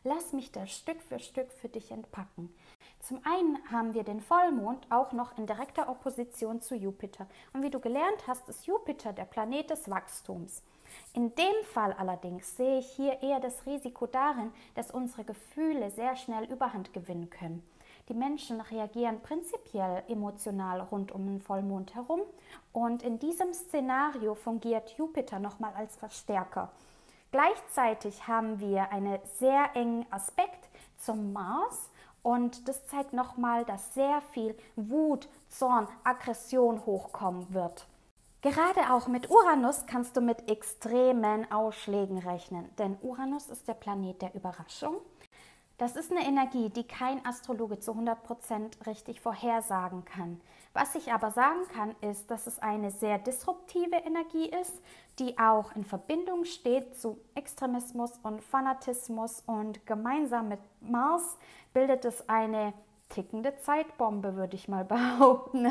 Lass 0.04 0.32
mich 0.32 0.52
das 0.52 0.70
Stück 0.70 1.02
für 1.02 1.18
Stück 1.18 1.50
für 1.50 1.68
dich 1.68 1.90
entpacken. 1.90 2.54
Zum 3.00 3.20
einen 3.24 3.58
haben 3.72 3.94
wir 3.94 4.04
den 4.04 4.20
Vollmond 4.20 4.86
auch 4.90 5.10
noch 5.12 5.36
in 5.36 5.46
direkter 5.46 5.88
Opposition 5.88 6.60
zu 6.60 6.76
Jupiter. 6.76 7.26
Und 7.52 7.62
wie 7.62 7.70
du 7.70 7.80
gelernt 7.80 8.26
hast, 8.28 8.48
ist 8.48 8.66
Jupiter 8.66 9.12
der 9.12 9.24
Planet 9.24 9.70
des 9.70 9.90
Wachstums. 9.90 10.62
In 11.16 11.34
dem 11.34 11.64
Fall 11.72 11.94
allerdings 11.94 12.58
sehe 12.58 12.78
ich 12.78 12.88
hier 12.88 13.22
eher 13.22 13.40
das 13.40 13.64
Risiko 13.64 14.06
darin, 14.06 14.52
dass 14.74 14.90
unsere 14.90 15.24
Gefühle 15.24 15.90
sehr 15.90 16.14
schnell 16.14 16.44
Überhand 16.44 16.92
gewinnen 16.92 17.30
können. 17.30 17.66
Die 18.10 18.14
Menschen 18.14 18.60
reagieren 18.60 19.22
prinzipiell 19.22 20.02
emotional 20.08 20.82
rund 20.82 21.12
um 21.12 21.24
den 21.24 21.40
Vollmond 21.40 21.94
herum 21.94 22.20
und 22.74 23.02
in 23.02 23.18
diesem 23.18 23.54
Szenario 23.54 24.34
fungiert 24.34 24.90
Jupiter 24.98 25.38
nochmal 25.38 25.72
als 25.74 25.96
Verstärker. 25.96 26.70
Gleichzeitig 27.32 28.28
haben 28.28 28.60
wir 28.60 28.92
einen 28.92 29.18
sehr 29.38 29.70
engen 29.72 30.04
Aspekt 30.12 30.68
zum 30.98 31.32
Mars 31.32 31.88
und 32.22 32.68
das 32.68 32.86
zeigt 32.88 33.14
nochmal, 33.14 33.64
dass 33.64 33.94
sehr 33.94 34.20
viel 34.32 34.54
Wut, 34.76 35.30
Zorn, 35.48 35.88
Aggression 36.04 36.84
hochkommen 36.84 37.54
wird. 37.54 37.86
Gerade 38.46 38.92
auch 38.92 39.08
mit 39.08 39.28
Uranus 39.28 39.86
kannst 39.88 40.16
du 40.16 40.20
mit 40.20 40.48
extremen 40.48 41.50
Ausschlägen 41.50 42.18
rechnen, 42.18 42.70
denn 42.78 42.96
Uranus 43.02 43.48
ist 43.48 43.66
der 43.66 43.74
Planet 43.74 44.22
der 44.22 44.36
Überraschung. 44.36 44.98
Das 45.78 45.96
ist 45.96 46.12
eine 46.12 46.24
Energie, 46.24 46.70
die 46.70 46.84
kein 46.84 47.26
Astrologe 47.26 47.80
zu 47.80 47.90
100% 47.90 48.86
richtig 48.86 49.20
vorhersagen 49.20 50.04
kann. 50.04 50.40
Was 50.74 50.94
ich 50.94 51.12
aber 51.12 51.32
sagen 51.32 51.66
kann, 51.74 51.96
ist, 52.08 52.30
dass 52.30 52.46
es 52.46 52.60
eine 52.60 52.92
sehr 52.92 53.18
disruptive 53.18 53.96
Energie 53.96 54.48
ist, 54.62 54.80
die 55.18 55.36
auch 55.40 55.74
in 55.74 55.82
Verbindung 55.82 56.44
steht 56.44 56.96
zu 56.96 57.18
Extremismus 57.34 58.12
und 58.22 58.44
Fanatismus 58.44 59.42
und 59.46 59.84
gemeinsam 59.86 60.46
mit 60.50 60.60
Mars 60.80 61.36
bildet 61.74 62.04
es 62.04 62.28
eine 62.28 62.74
tickende 63.08 63.56
Zeitbombe, 63.56 64.36
würde 64.36 64.54
ich 64.54 64.68
mal 64.68 64.84
behaupten. 65.18 65.66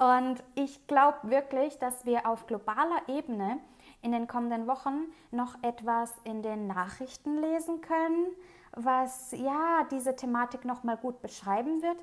Und 0.00 0.42
ich 0.54 0.86
glaube 0.86 1.18
wirklich, 1.24 1.78
dass 1.78 2.06
wir 2.06 2.26
auf 2.26 2.46
globaler 2.46 3.02
Ebene 3.06 3.58
in 4.00 4.12
den 4.12 4.26
kommenden 4.26 4.66
Wochen 4.66 5.12
noch 5.30 5.62
etwas 5.62 6.14
in 6.24 6.40
den 6.40 6.66
Nachrichten 6.66 7.36
lesen 7.36 7.82
können, 7.82 8.28
was 8.72 9.32
ja 9.32 9.86
diese 9.90 10.16
Thematik 10.16 10.64
noch 10.64 10.84
mal 10.84 10.96
gut 10.96 11.20
beschreiben 11.20 11.82
wird. 11.82 12.02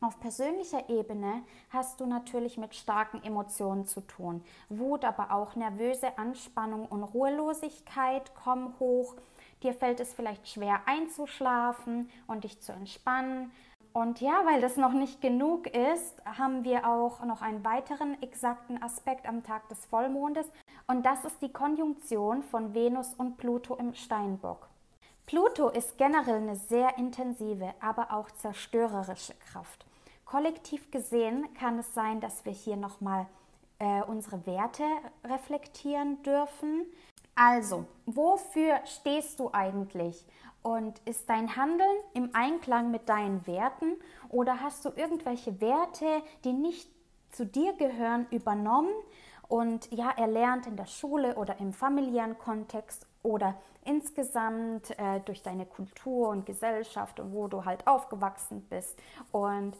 Auf 0.00 0.20
persönlicher 0.20 0.88
Ebene 0.88 1.42
hast 1.70 1.98
du 1.98 2.06
natürlich 2.06 2.56
mit 2.56 2.76
starken 2.76 3.20
Emotionen 3.24 3.84
zu 3.84 4.00
tun. 4.02 4.44
Wut, 4.68 5.04
aber 5.04 5.32
auch 5.32 5.56
nervöse 5.56 6.16
Anspannung 6.18 6.86
und 6.86 7.02
Ruhelosigkeit 7.02 8.32
kommen 8.36 8.74
hoch. 8.78 9.16
Dir 9.64 9.74
fällt 9.74 9.98
es 9.98 10.14
vielleicht 10.14 10.46
schwer 10.46 10.82
einzuschlafen 10.86 12.08
und 12.28 12.44
dich 12.44 12.60
zu 12.60 12.70
entspannen. 12.70 13.50
Und 13.92 14.20
ja, 14.20 14.42
weil 14.44 14.60
das 14.60 14.76
noch 14.76 14.92
nicht 14.92 15.20
genug 15.20 15.66
ist, 15.66 16.24
haben 16.24 16.64
wir 16.64 16.88
auch 16.88 17.24
noch 17.24 17.42
einen 17.42 17.64
weiteren 17.64 18.20
exakten 18.22 18.82
Aspekt 18.82 19.26
am 19.26 19.42
Tag 19.42 19.68
des 19.68 19.84
Vollmondes. 19.86 20.46
Und 20.86 21.04
das 21.04 21.24
ist 21.24 21.42
die 21.42 21.52
Konjunktion 21.52 22.42
von 22.42 22.74
Venus 22.74 23.14
und 23.14 23.36
Pluto 23.36 23.76
im 23.76 23.94
Steinbock. 23.94 24.68
Pluto 25.26 25.68
ist 25.68 25.98
generell 25.98 26.36
eine 26.36 26.56
sehr 26.56 26.96
intensive, 26.96 27.74
aber 27.80 28.12
auch 28.12 28.30
zerstörerische 28.30 29.34
Kraft. 29.34 29.84
Kollektiv 30.24 30.90
gesehen 30.90 31.52
kann 31.54 31.78
es 31.78 31.92
sein, 31.92 32.20
dass 32.20 32.44
wir 32.44 32.52
hier 32.52 32.76
nochmal 32.76 33.26
äh, 33.78 34.02
unsere 34.02 34.46
Werte 34.46 34.84
reflektieren 35.24 36.22
dürfen. 36.22 36.86
Also, 37.34 37.84
wofür 38.06 38.80
stehst 38.84 39.38
du 39.38 39.50
eigentlich? 39.52 40.24
Und 40.68 40.98
ist 41.06 41.30
dein 41.30 41.56
Handeln 41.56 41.96
im 42.12 42.28
Einklang 42.34 42.90
mit 42.90 43.08
deinen 43.08 43.46
Werten 43.46 43.96
oder 44.28 44.60
hast 44.60 44.84
du 44.84 44.90
irgendwelche 44.90 45.62
Werte, 45.62 46.22
die 46.44 46.52
nicht 46.52 46.90
zu 47.30 47.46
dir 47.46 47.72
gehören, 47.72 48.26
übernommen 48.30 48.92
und 49.48 49.90
ja, 49.90 50.10
erlernt 50.10 50.66
in 50.66 50.76
der 50.76 50.84
Schule 50.84 51.36
oder 51.36 51.58
im 51.58 51.72
familiären 51.72 52.36
Kontext 52.36 53.06
oder 53.22 53.54
insgesamt 53.86 54.90
äh, 54.98 55.20
durch 55.24 55.42
deine 55.42 55.64
Kultur 55.64 56.28
und 56.28 56.44
Gesellschaft 56.44 57.18
und 57.18 57.32
wo 57.32 57.48
du 57.48 57.64
halt 57.64 57.86
aufgewachsen 57.86 58.66
bist. 58.68 58.98
Und 59.32 59.74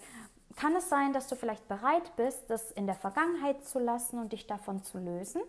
kann 0.56 0.74
es 0.74 0.88
sein, 0.88 1.12
dass 1.12 1.28
du 1.28 1.36
vielleicht 1.36 1.68
bereit 1.68 2.16
bist, 2.16 2.48
das 2.48 2.70
in 2.70 2.86
der 2.86 2.96
Vergangenheit 2.96 3.62
zu 3.62 3.78
lassen 3.78 4.18
und 4.18 4.32
dich 4.32 4.46
davon 4.46 4.82
zu 4.82 4.96
lösen? 4.96 5.42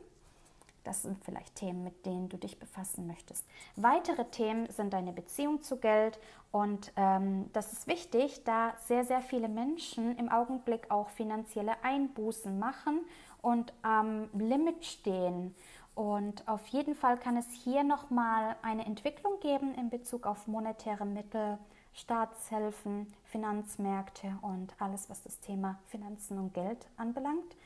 Das 0.83 1.01
sind 1.01 1.23
vielleicht 1.23 1.55
Themen, 1.55 1.83
mit 1.83 2.05
denen 2.05 2.29
du 2.29 2.37
dich 2.37 2.59
befassen 2.59 3.07
möchtest. 3.07 3.45
Weitere 3.75 4.25
Themen 4.25 4.69
sind 4.71 4.93
deine 4.93 5.13
Beziehung 5.13 5.61
zu 5.61 5.77
Geld 5.77 6.19
und 6.51 6.91
ähm, 6.95 7.49
das 7.53 7.73
ist 7.73 7.87
wichtig, 7.87 8.43
da 8.43 8.73
sehr, 8.85 9.03
sehr 9.03 9.21
viele 9.21 9.49
Menschen 9.49 10.17
im 10.17 10.29
Augenblick 10.29 10.89
auch 10.89 11.09
finanzielle 11.09 11.83
Einbußen 11.83 12.57
machen 12.57 13.01
und 13.41 13.73
am 13.81 14.29
Limit 14.33 14.85
stehen. 14.85 15.55
Und 15.95 16.47
auf 16.47 16.65
jeden 16.67 16.95
Fall 16.95 17.17
kann 17.17 17.35
es 17.35 17.47
hier 17.51 17.83
nochmal 17.83 18.55
eine 18.61 18.85
Entwicklung 18.85 19.39
geben 19.41 19.75
in 19.75 19.89
Bezug 19.89 20.25
auf 20.25 20.47
monetäre 20.47 21.05
Mittel, 21.05 21.57
Staatshilfen, 21.93 23.13
Finanzmärkte 23.25 24.37
und 24.41 24.73
alles, 24.79 25.09
was 25.09 25.23
das 25.23 25.39
Thema 25.41 25.77
Finanzen 25.87 26.37
und 26.37 26.53
Geld 26.53 26.87
anbelangt. 26.95 27.57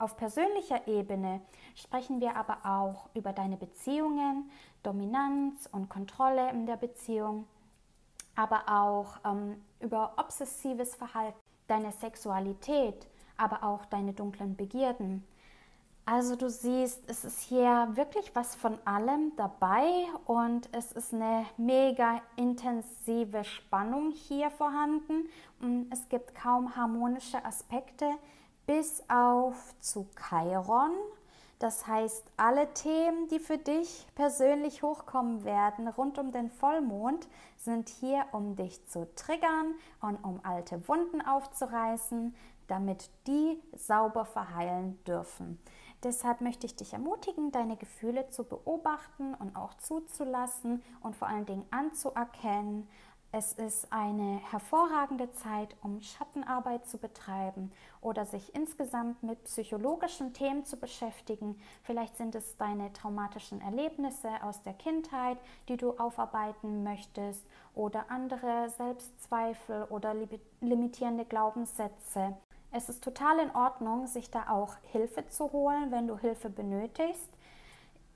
Auf 0.00 0.16
persönlicher 0.16 0.88
Ebene 0.88 1.42
sprechen 1.74 2.22
wir 2.22 2.34
aber 2.34 2.60
auch 2.64 3.10
über 3.12 3.34
deine 3.34 3.58
Beziehungen, 3.58 4.50
Dominanz 4.82 5.68
und 5.72 5.90
Kontrolle 5.90 6.48
in 6.52 6.64
der 6.64 6.78
Beziehung, 6.78 7.46
aber 8.34 8.62
auch 8.66 9.18
ähm, 9.26 9.62
über 9.78 10.14
obsessives 10.16 10.94
Verhalten, 10.94 11.38
deine 11.66 11.92
Sexualität, 11.92 13.06
aber 13.36 13.62
auch 13.62 13.84
deine 13.84 14.14
dunklen 14.14 14.56
Begierden. 14.56 15.22
Also 16.06 16.34
du 16.34 16.48
siehst, 16.48 17.02
es 17.06 17.26
ist 17.26 17.40
hier 17.42 17.90
wirklich 17.92 18.34
was 18.34 18.54
von 18.54 18.78
allem 18.86 19.36
dabei 19.36 20.06
und 20.24 20.70
es 20.72 20.92
ist 20.92 21.12
eine 21.12 21.44
mega 21.58 22.22
intensive 22.36 23.44
Spannung 23.44 24.12
hier 24.12 24.50
vorhanden. 24.50 25.28
Es 25.90 26.08
gibt 26.08 26.34
kaum 26.34 26.74
harmonische 26.74 27.44
Aspekte 27.44 28.06
bis 28.70 29.02
auf 29.08 29.74
zu 29.80 30.06
Chiron. 30.14 30.92
Das 31.58 31.88
heißt, 31.88 32.22
alle 32.36 32.72
Themen, 32.72 33.26
die 33.26 33.40
für 33.40 33.58
dich 33.58 34.06
persönlich 34.14 34.84
hochkommen 34.84 35.44
werden 35.44 35.88
rund 35.88 36.20
um 36.20 36.30
den 36.30 36.48
Vollmond, 36.48 37.26
sind 37.56 37.88
hier, 37.88 38.24
um 38.30 38.54
dich 38.54 38.86
zu 38.86 39.12
triggern 39.16 39.74
und 40.00 40.22
um 40.22 40.38
alte 40.44 40.86
Wunden 40.86 41.20
aufzureißen, 41.20 42.32
damit 42.68 43.10
die 43.26 43.60
sauber 43.76 44.24
verheilen 44.24 45.02
dürfen. 45.02 45.58
Deshalb 46.04 46.40
möchte 46.40 46.64
ich 46.64 46.76
dich 46.76 46.92
ermutigen, 46.92 47.50
deine 47.50 47.76
Gefühle 47.76 48.30
zu 48.30 48.44
beobachten 48.44 49.34
und 49.34 49.56
auch 49.56 49.74
zuzulassen 49.74 50.80
und 51.00 51.16
vor 51.16 51.26
allen 51.26 51.44
Dingen 51.44 51.66
anzuerkennen 51.72 52.88
es 53.32 53.52
ist 53.52 53.92
eine 53.92 54.40
hervorragende 54.50 55.30
Zeit, 55.30 55.76
um 55.82 56.02
Schattenarbeit 56.02 56.86
zu 56.88 56.98
betreiben 56.98 57.70
oder 58.00 58.26
sich 58.26 58.52
insgesamt 58.56 59.22
mit 59.22 59.44
psychologischen 59.44 60.32
Themen 60.32 60.64
zu 60.64 60.76
beschäftigen. 60.76 61.56
Vielleicht 61.84 62.16
sind 62.16 62.34
es 62.34 62.56
deine 62.56 62.92
traumatischen 62.92 63.60
Erlebnisse 63.60 64.30
aus 64.42 64.62
der 64.62 64.72
Kindheit, 64.72 65.38
die 65.68 65.76
du 65.76 65.92
aufarbeiten 65.92 66.82
möchtest 66.82 67.46
oder 67.76 68.10
andere 68.10 68.68
Selbstzweifel 68.76 69.84
oder 69.90 70.14
limitierende 70.60 71.24
Glaubenssätze. 71.24 72.36
Es 72.72 72.88
ist 72.88 73.04
total 73.04 73.38
in 73.38 73.54
Ordnung, 73.54 74.08
sich 74.08 74.30
da 74.30 74.48
auch 74.48 74.74
Hilfe 74.90 75.28
zu 75.28 75.52
holen, 75.52 75.92
wenn 75.92 76.08
du 76.08 76.18
Hilfe 76.18 76.50
benötigst. 76.50 77.28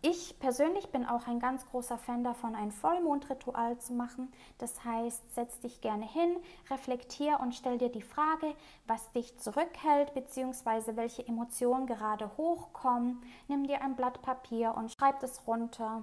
Ich 0.07 0.39
persönlich 0.39 0.91
bin 0.91 1.07
auch 1.07 1.27
ein 1.29 1.41
ganz 1.41 1.65
großer 1.65 1.97
Fan 1.97 2.25
davon, 2.25 2.55
ein 2.55 2.73
Vollmondritual 2.73 3.79
zu 3.79 3.95
machen. 3.95 4.31
Das 4.59 4.85
heißt, 4.85 5.35
setz 5.35 5.61
dich 5.61 5.81
gerne 5.81 6.07
hin, 6.07 6.37
reflektier 6.69 7.41
und 7.41 7.55
stell 7.55 7.79
dir 7.79 7.89
die 7.89 8.03
Frage, 8.03 8.55
was 8.87 9.11
dich 9.13 9.39
zurückhält, 9.39 10.13
beziehungsweise 10.13 10.99
welche 10.99 11.27
Emotionen 11.27 11.87
gerade 11.87 12.31
hochkommen. 12.37 13.23
Nimm 13.49 13.67
dir 13.67 13.81
ein 13.81 13.97
Blatt 13.97 14.21
Papier 14.21 14.75
und 14.77 14.93
schreib 14.93 15.23
es 15.23 15.47
runter. 15.47 16.03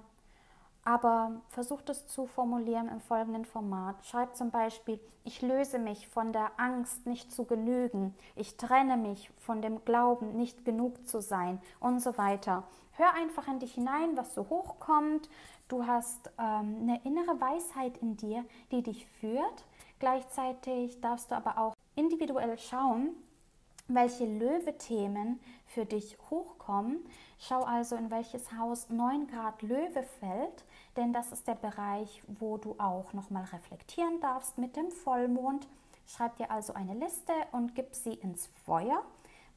Aber 0.83 1.33
versuch 1.49 1.81
es 1.87 2.07
zu 2.07 2.25
formulieren 2.25 2.89
im 2.89 3.01
folgenden 3.01 3.45
Format. 3.45 4.03
Schreib 4.03 4.35
zum 4.35 4.49
Beispiel, 4.49 4.99
ich 5.23 5.43
löse 5.43 5.77
mich 5.77 6.07
von 6.07 6.33
der 6.33 6.49
Angst, 6.57 7.05
nicht 7.05 7.31
zu 7.31 7.45
genügen. 7.45 8.15
Ich 8.35 8.57
trenne 8.57 8.97
mich 8.97 9.29
von 9.37 9.61
dem 9.61 9.85
Glauben, 9.85 10.35
nicht 10.35 10.65
genug 10.65 11.07
zu 11.07 11.21
sein 11.21 11.61
und 11.79 12.01
so 12.01 12.17
weiter. 12.17 12.63
Hör 13.01 13.15
einfach 13.15 13.47
in 13.47 13.57
dich 13.57 13.73
hinein, 13.73 14.15
was 14.15 14.35
so 14.35 14.47
hochkommt. 14.47 15.27
Du 15.67 15.87
hast 15.87 16.29
ähm, 16.37 16.81
eine 16.81 17.01
innere 17.03 17.41
Weisheit 17.41 17.97
in 17.97 18.15
dir, 18.15 18.45
die 18.71 18.83
dich 18.83 19.07
führt. 19.07 19.65
Gleichzeitig 19.97 21.01
darfst 21.01 21.31
du 21.31 21.35
aber 21.35 21.57
auch 21.57 21.75
individuell 21.95 22.59
schauen, 22.59 23.15
welche 23.87 24.25
Löwe-Themen 24.25 25.39
für 25.65 25.83
dich 25.83 26.15
hochkommen. 26.29 27.03
Schau 27.39 27.63
also, 27.63 27.95
in 27.95 28.11
welches 28.11 28.55
Haus 28.55 28.91
9 28.91 29.25
Grad 29.25 29.63
Löwe 29.63 30.03
fällt, 30.19 30.63
denn 30.95 31.11
das 31.11 31.31
ist 31.31 31.47
der 31.47 31.55
Bereich, 31.55 32.21
wo 32.27 32.57
du 32.57 32.75
auch 32.77 33.13
nochmal 33.13 33.45
reflektieren 33.45 34.19
darfst 34.19 34.59
mit 34.59 34.75
dem 34.75 34.91
Vollmond. 34.91 35.67
Schreib 36.05 36.35
dir 36.35 36.51
also 36.51 36.73
eine 36.73 36.93
Liste 36.93 37.33
und 37.51 37.73
gib 37.73 37.95
sie 37.95 38.13
ins 38.13 38.45
Feuer, 38.63 39.01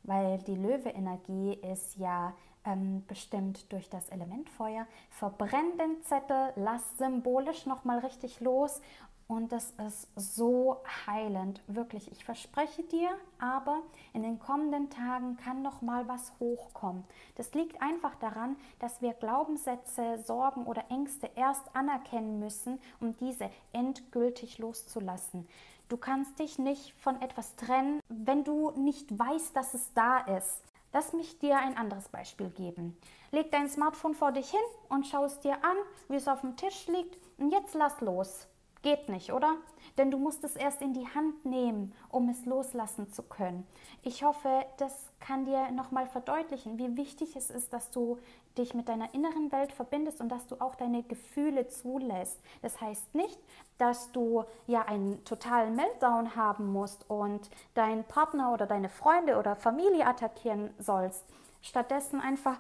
weil 0.03 0.39
die 0.39 0.57
Löwe-Energie 0.57 1.59
ist 1.61 1.99
ja 1.99 2.33
ähm, 2.65 3.05
bestimmt 3.07 3.71
durch 3.73 3.89
das 3.89 4.09
Element 4.09 4.49
Feuer. 4.51 4.87
Verbrenn 5.11 5.79
den 5.79 6.03
Zettel, 6.03 6.53
lass 6.57 6.99
symbolisch 6.99 7.67
nochmal 7.67 7.99
richtig 8.01 8.41
los 8.41 8.81
und 9.27 9.53
das 9.53 9.73
ist 9.87 10.09
so 10.17 10.83
heilend, 11.07 11.63
wirklich. 11.67 12.13
Ich 12.13 12.25
verspreche 12.25 12.83
dir, 12.83 13.09
aber 13.39 13.81
in 14.13 14.23
den 14.23 14.39
kommenden 14.39 14.91
Tagen 14.91 15.39
kann 15.39 15.63
noch 15.63 15.81
mal 15.81 16.07
was 16.09 16.33
hochkommen. 16.41 17.05
Das 17.37 17.55
liegt 17.55 17.81
einfach 17.81 18.15
daran, 18.17 18.57
dass 18.81 19.01
wir 19.01 19.15
Glaubenssätze, 19.15 20.19
Sorgen 20.19 20.67
oder 20.67 20.85
Ängste 20.91 21.31
erst 21.37 21.75
anerkennen 21.75 22.39
müssen, 22.39 22.79
um 23.01 23.17
diese 23.17 23.49
endgültig 23.73 24.59
loszulassen. 24.59 25.49
Du 25.89 25.97
kannst 25.97 26.39
dich 26.39 26.59
nicht 26.59 26.93
von 26.95 27.21
etwas 27.23 27.57
trennen, 27.57 28.01
wenn 28.09 28.45
du 28.45 28.73
nicht 28.73 29.19
weißt, 29.19 29.57
dass 29.57 29.73
es 29.73 29.93
da 29.95 30.19
ist. 30.19 30.63
Lass 30.95 31.13
mich 31.13 31.41
dir 31.41 31.59
ein 31.59 31.77
anderes 31.77 32.09
Beispiel 32.09 32.51
geben. 32.51 32.97
Leg 33.33 33.51
dein 33.51 33.69
Smartphone 33.69 34.15
vor 34.15 34.31
dich 34.31 34.49
hin 34.49 34.61
und 34.89 35.09
schau 35.09 35.25
es 35.25 35.41
dir 35.41 35.55
an, 35.55 35.77
wie 36.09 36.15
es 36.15 36.29
auf 36.29 36.43
dem 36.43 36.57
Tisch 36.57 36.87
liegt 36.87 37.19
und 37.37 37.51
jetzt 37.51 37.75
lass 37.75 38.01
los. 38.01 38.47
Geht 38.85 39.09
nicht, 39.09 39.33
oder? 39.33 39.57
Denn 39.97 40.11
du 40.11 40.19
musst 40.19 40.45
es 40.45 40.57
erst 40.57 40.83
in 40.83 40.93
die 40.93 41.09
Hand 41.09 41.47
nehmen, 41.47 41.95
um 42.11 42.29
es 42.29 42.45
loslassen 42.45 43.11
zu 43.11 43.23
können. 43.23 43.67
Ich 44.03 44.23
hoffe, 44.23 44.67
das 44.77 45.07
kann 45.21 45.47
dir 45.47 45.71
nochmal 45.71 46.07
verdeutlichen, 46.07 46.77
wie 46.77 46.95
wichtig 46.99 47.35
es 47.35 47.49
ist, 47.49 47.73
dass 47.73 47.91
du 47.91 48.19
dich 48.59 48.75
mit 48.75 48.91
deiner 48.91 49.15
inneren 49.15 49.51
Welt 49.53 49.73
verbindest 49.73 50.21
und 50.21 50.29
dass 50.29 50.47
du 50.49 50.61
auch 50.61 50.75
deine 50.75 51.03
Gefühle 51.03 51.67
zulässt. 51.69 52.39
Das 52.61 52.79
heißt 52.79 53.15
nicht, 53.15 53.39
dass 53.79 54.13
du 54.13 54.45
ja 54.67 54.83
einen 54.83 55.25
totalen 55.25 55.77
Meltdown 55.77 56.37
haben 56.37 56.71
musst 56.71 57.09
und 57.09 57.49
deinen 57.73 58.05
Partner 58.05 58.53
oder 58.53 58.67
deine 58.67 58.91
Freunde 58.91 59.39
oder 59.39 59.57
Familie 59.57 60.07
attackieren 60.07 60.75
sollst. 60.79 61.25
Stattdessen 61.63 62.21
einfach 62.21 62.59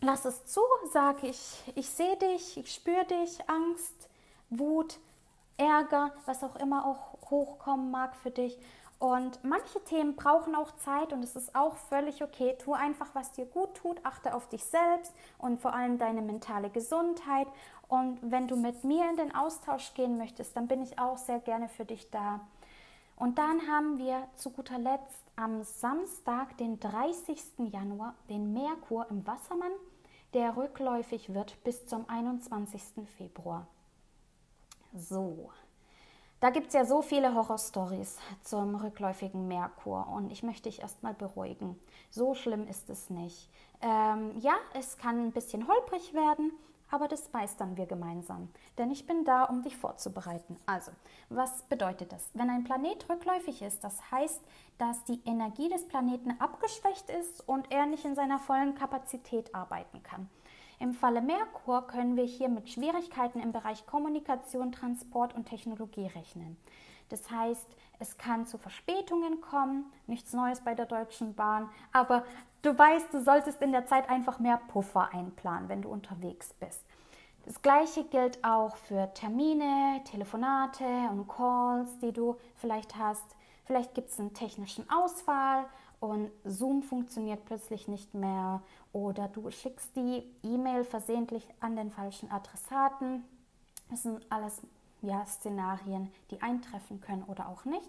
lass 0.00 0.24
es 0.24 0.46
zu, 0.46 0.62
sag 0.90 1.22
ich, 1.22 1.62
ich 1.74 1.90
sehe 1.90 2.16
dich, 2.16 2.56
ich 2.56 2.72
spüre 2.72 3.04
dich, 3.04 3.46
Angst, 3.46 4.08
Wut, 4.48 4.98
Ärger, 5.56 6.12
was 6.26 6.42
auch 6.42 6.56
immer 6.56 6.86
auch 6.86 7.30
hochkommen 7.30 7.90
mag 7.90 8.14
für 8.16 8.30
dich. 8.30 8.58
Und 8.98 9.42
manche 9.44 9.82
Themen 9.84 10.16
brauchen 10.16 10.54
auch 10.54 10.70
Zeit 10.76 11.12
und 11.12 11.22
es 11.22 11.36
ist 11.36 11.54
auch 11.54 11.76
völlig 11.76 12.22
okay. 12.22 12.56
Tu 12.58 12.72
einfach, 12.72 13.08
was 13.14 13.32
dir 13.32 13.44
gut 13.44 13.74
tut, 13.74 14.00
achte 14.04 14.34
auf 14.34 14.48
dich 14.48 14.64
selbst 14.64 15.12
und 15.38 15.60
vor 15.60 15.74
allem 15.74 15.98
deine 15.98 16.22
mentale 16.22 16.70
Gesundheit. 16.70 17.46
Und 17.88 18.18
wenn 18.22 18.48
du 18.48 18.56
mit 18.56 18.82
mir 18.84 19.08
in 19.10 19.16
den 19.16 19.34
Austausch 19.34 19.92
gehen 19.94 20.16
möchtest, 20.16 20.56
dann 20.56 20.68
bin 20.68 20.82
ich 20.82 20.98
auch 20.98 21.18
sehr 21.18 21.40
gerne 21.40 21.68
für 21.68 21.84
dich 21.84 22.10
da. 22.10 22.40
Und 23.16 23.38
dann 23.38 23.68
haben 23.68 23.98
wir 23.98 24.26
zu 24.34 24.50
guter 24.50 24.78
Letzt 24.78 25.22
am 25.36 25.62
Samstag, 25.62 26.56
den 26.58 26.80
30. 26.80 27.38
Januar, 27.70 28.14
den 28.28 28.52
Merkur 28.52 29.06
im 29.10 29.26
Wassermann, 29.26 29.72
der 30.32 30.56
rückläufig 30.56 31.32
wird 31.32 31.62
bis 31.62 31.86
zum 31.86 32.08
21. 32.08 33.06
Februar. 33.18 33.66
So, 34.96 35.50
da 36.38 36.50
gibt 36.50 36.68
es 36.68 36.74
ja 36.74 36.84
so 36.84 37.02
viele 37.02 37.34
Horrorstories 37.34 38.16
zum 38.42 38.76
rückläufigen 38.76 39.48
Merkur 39.48 40.06
und 40.06 40.30
ich 40.30 40.44
möchte 40.44 40.68
dich 40.68 40.82
erstmal 40.82 41.14
beruhigen. 41.14 41.76
So 42.10 42.34
schlimm 42.34 42.68
ist 42.68 42.88
es 42.90 43.10
nicht. 43.10 43.50
Ähm, 43.80 44.38
ja, 44.38 44.54
es 44.72 44.96
kann 44.96 45.18
ein 45.18 45.32
bisschen 45.32 45.66
holprig 45.66 46.14
werden, 46.14 46.52
aber 46.92 47.08
das 47.08 47.32
meistern 47.32 47.76
wir 47.76 47.86
gemeinsam. 47.86 48.50
Denn 48.78 48.92
ich 48.92 49.04
bin 49.04 49.24
da, 49.24 49.42
um 49.42 49.62
dich 49.62 49.76
vorzubereiten. 49.76 50.56
Also, 50.64 50.92
was 51.28 51.62
bedeutet 51.62 52.12
das? 52.12 52.30
Wenn 52.34 52.48
ein 52.48 52.62
Planet 52.62 53.10
rückläufig 53.10 53.62
ist, 53.62 53.82
das 53.82 54.12
heißt, 54.12 54.42
dass 54.78 55.02
die 55.02 55.20
Energie 55.24 55.70
des 55.70 55.88
Planeten 55.88 56.40
abgeschwächt 56.40 57.10
ist 57.10 57.48
und 57.48 57.72
er 57.72 57.86
nicht 57.86 58.04
in 58.04 58.14
seiner 58.14 58.38
vollen 58.38 58.76
Kapazität 58.76 59.52
arbeiten 59.56 60.04
kann. 60.04 60.30
Im 60.80 60.92
Falle 60.92 61.22
Merkur 61.22 61.86
können 61.86 62.16
wir 62.16 62.24
hier 62.24 62.48
mit 62.48 62.68
Schwierigkeiten 62.68 63.40
im 63.40 63.52
Bereich 63.52 63.86
Kommunikation, 63.86 64.72
Transport 64.72 65.34
und 65.34 65.46
Technologie 65.46 66.06
rechnen. 66.06 66.56
Das 67.08 67.30
heißt, 67.30 67.66
es 67.98 68.18
kann 68.18 68.46
zu 68.46 68.58
Verspätungen 68.58 69.40
kommen, 69.40 69.92
nichts 70.06 70.32
Neues 70.32 70.60
bei 70.60 70.74
der 70.74 70.86
Deutschen 70.86 71.34
Bahn, 71.34 71.68
aber 71.92 72.24
du 72.62 72.76
weißt, 72.76 73.12
du 73.12 73.22
solltest 73.22 73.62
in 73.62 73.72
der 73.72 73.86
Zeit 73.86 74.08
einfach 74.10 74.38
mehr 74.38 74.60
Puffer 74.68 75.10
einplanen, 75.12 75.68
wenn 75.68 75.82
du 75.82 75.88
unterwegs 75.88 76.54
bist. 76.54 76.82
Das 77.44 77.60
gleiche 77.60 78.04
gilt 78.04 78.42
auch 78.42 78.74
für 78.76 79.12
Termine, 79.12 80.00
Telefonate 80.04 80.84
und 81.10 81.28
Calls, 81.28 81.98
die 81.98 82.12
du 82.12 82.36
vielleicht 82.56 82.96
hast. 82.96 83.36
Vielleicht 83.66 83.94
gibt 83.94 84.10
es 84.10 84.18
einen 84.18 84.34
technischen 84.34 84.88
Ausfall 84.90 85.66
und 86.04 86.30
Zoom 86.44 86.82
funktioniert 86.82 87.46
plötzlich 87.46 87.88
nicht 87.88 88.12
mehr 88.12 88.62
oder 88.92 89.28
du 89.28 89.50
schickst 89.50 89.96
die 89.96 90.22
E-Mail 90.42 90.84
versehentlich 90.84 91.48
an 91.60 91.76
den 91.76 91.90
falschen 91.90 92.30
Adressaten. 92.30 93.24
Das 93.90 94.02
sind 94.02 94.20
alles 94.30 94.60
ja, 95.00 95.24
Szenarien, 95.26 96.10
die 96.30 96.42
eintreffen 96.42 97.00
können 97.00 97.24
oder 97.24 97.48
auch 97.48 97.64
nicht. 97.64 97.88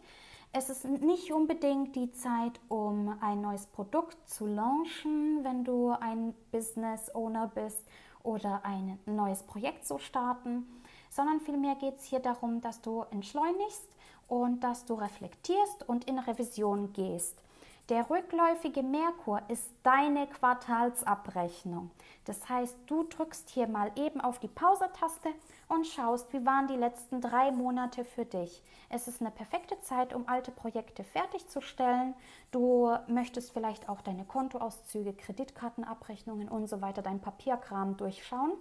Es 0.54 0.70
ist 0.70 0.86
nicht 0.86 1.34
unbedingt 1.34 1.96
die 1.98 2.14
Zeit, 2.14 2.62
um 2.70 3.18
ein 3.20 3.42
neues 3.42 3.66
Produkt 3.66 4.18
zu 4.30 4.46
launchen, 4.46 5.44
wenn 5.44 5.66
du 5.66 5.90
ein 5.92 6.34
Business 6.52 7.14
Owner 7.14 7.52
bist 7.54 7.84
oder 8.24 8.64
ein 8.64 8.98
neues 9.06 9.44
Projekt 9.44 9.86
zu 9.86 10.00
starten, 10.00 10.66
sondern 11.10 11.42
vielmehr 11.42 11.76
geht 11.76 11.98
es 11.98 12.06
hier 12.06 12.20
darum, 12.20 12.62
dass 12.62 12.82
du 12.82 13.04
entschleunigst 13.12 13.90
und 14.30 14.62
dass 14.62 14.86
du 14.86 14.94
reflektierst 14.94 15.88
und 15.90 16.06
in 16.06 16.18
Revision 16.18 16.94
gehst. 16.94 17.42
Der 17.90 18.10
rückläufige 18.10 18.82
Merkur 18.82 19.44
ist 19.48 19.70
deine 19.84 20.26
Quartalsabrechnung. 20.26 21.92
Das 22.24 22.50
heißt, 22.50 22.76
du 22.88 23.04
drückst 23.04 23.48
hier 23.52 23.68
mal 23.68 23.92
eben 23.96 24.22
auf 24.22 24.40
die 24.40 24.48
Pause-Taste 24.48 25.30
und 25.68 25.86
schaust, 25.86 26.34
wie 26.34 26.44
waren 26.48 26.66
die 26.66 26.78
letzten 26.78 27.22
drei 27.22 27.52
Monate 27.52 28.04
für 28.04 28.26
dich. 28.26 28.64
Es 28.90 29.08
ist 29.08 29.22
eine 29.22 29.30
perfekte 29.30 29.80
Zeit, 29.82 30.16
um 30.16 30.28
alte 30.28 30.50
Projekte 30.50 31.04
fertigzustellen. 31.04 32.16
Du 32.50 32.92
möchtest 33.06 33.52
vielleicht 33.52 33.88
auch 33.88 34.02
deine 34.02 34.26
Kontoauszüge, 34.26 35.14
Kreditkartenabrechnungen 35.14 36.50
und 36.50 36.66
so 36.66 36.82
weiter, 36.82 37.04
dein 37.04 37.22
Papierkram 37.22 37.98
durchschauen. 37.98 38.54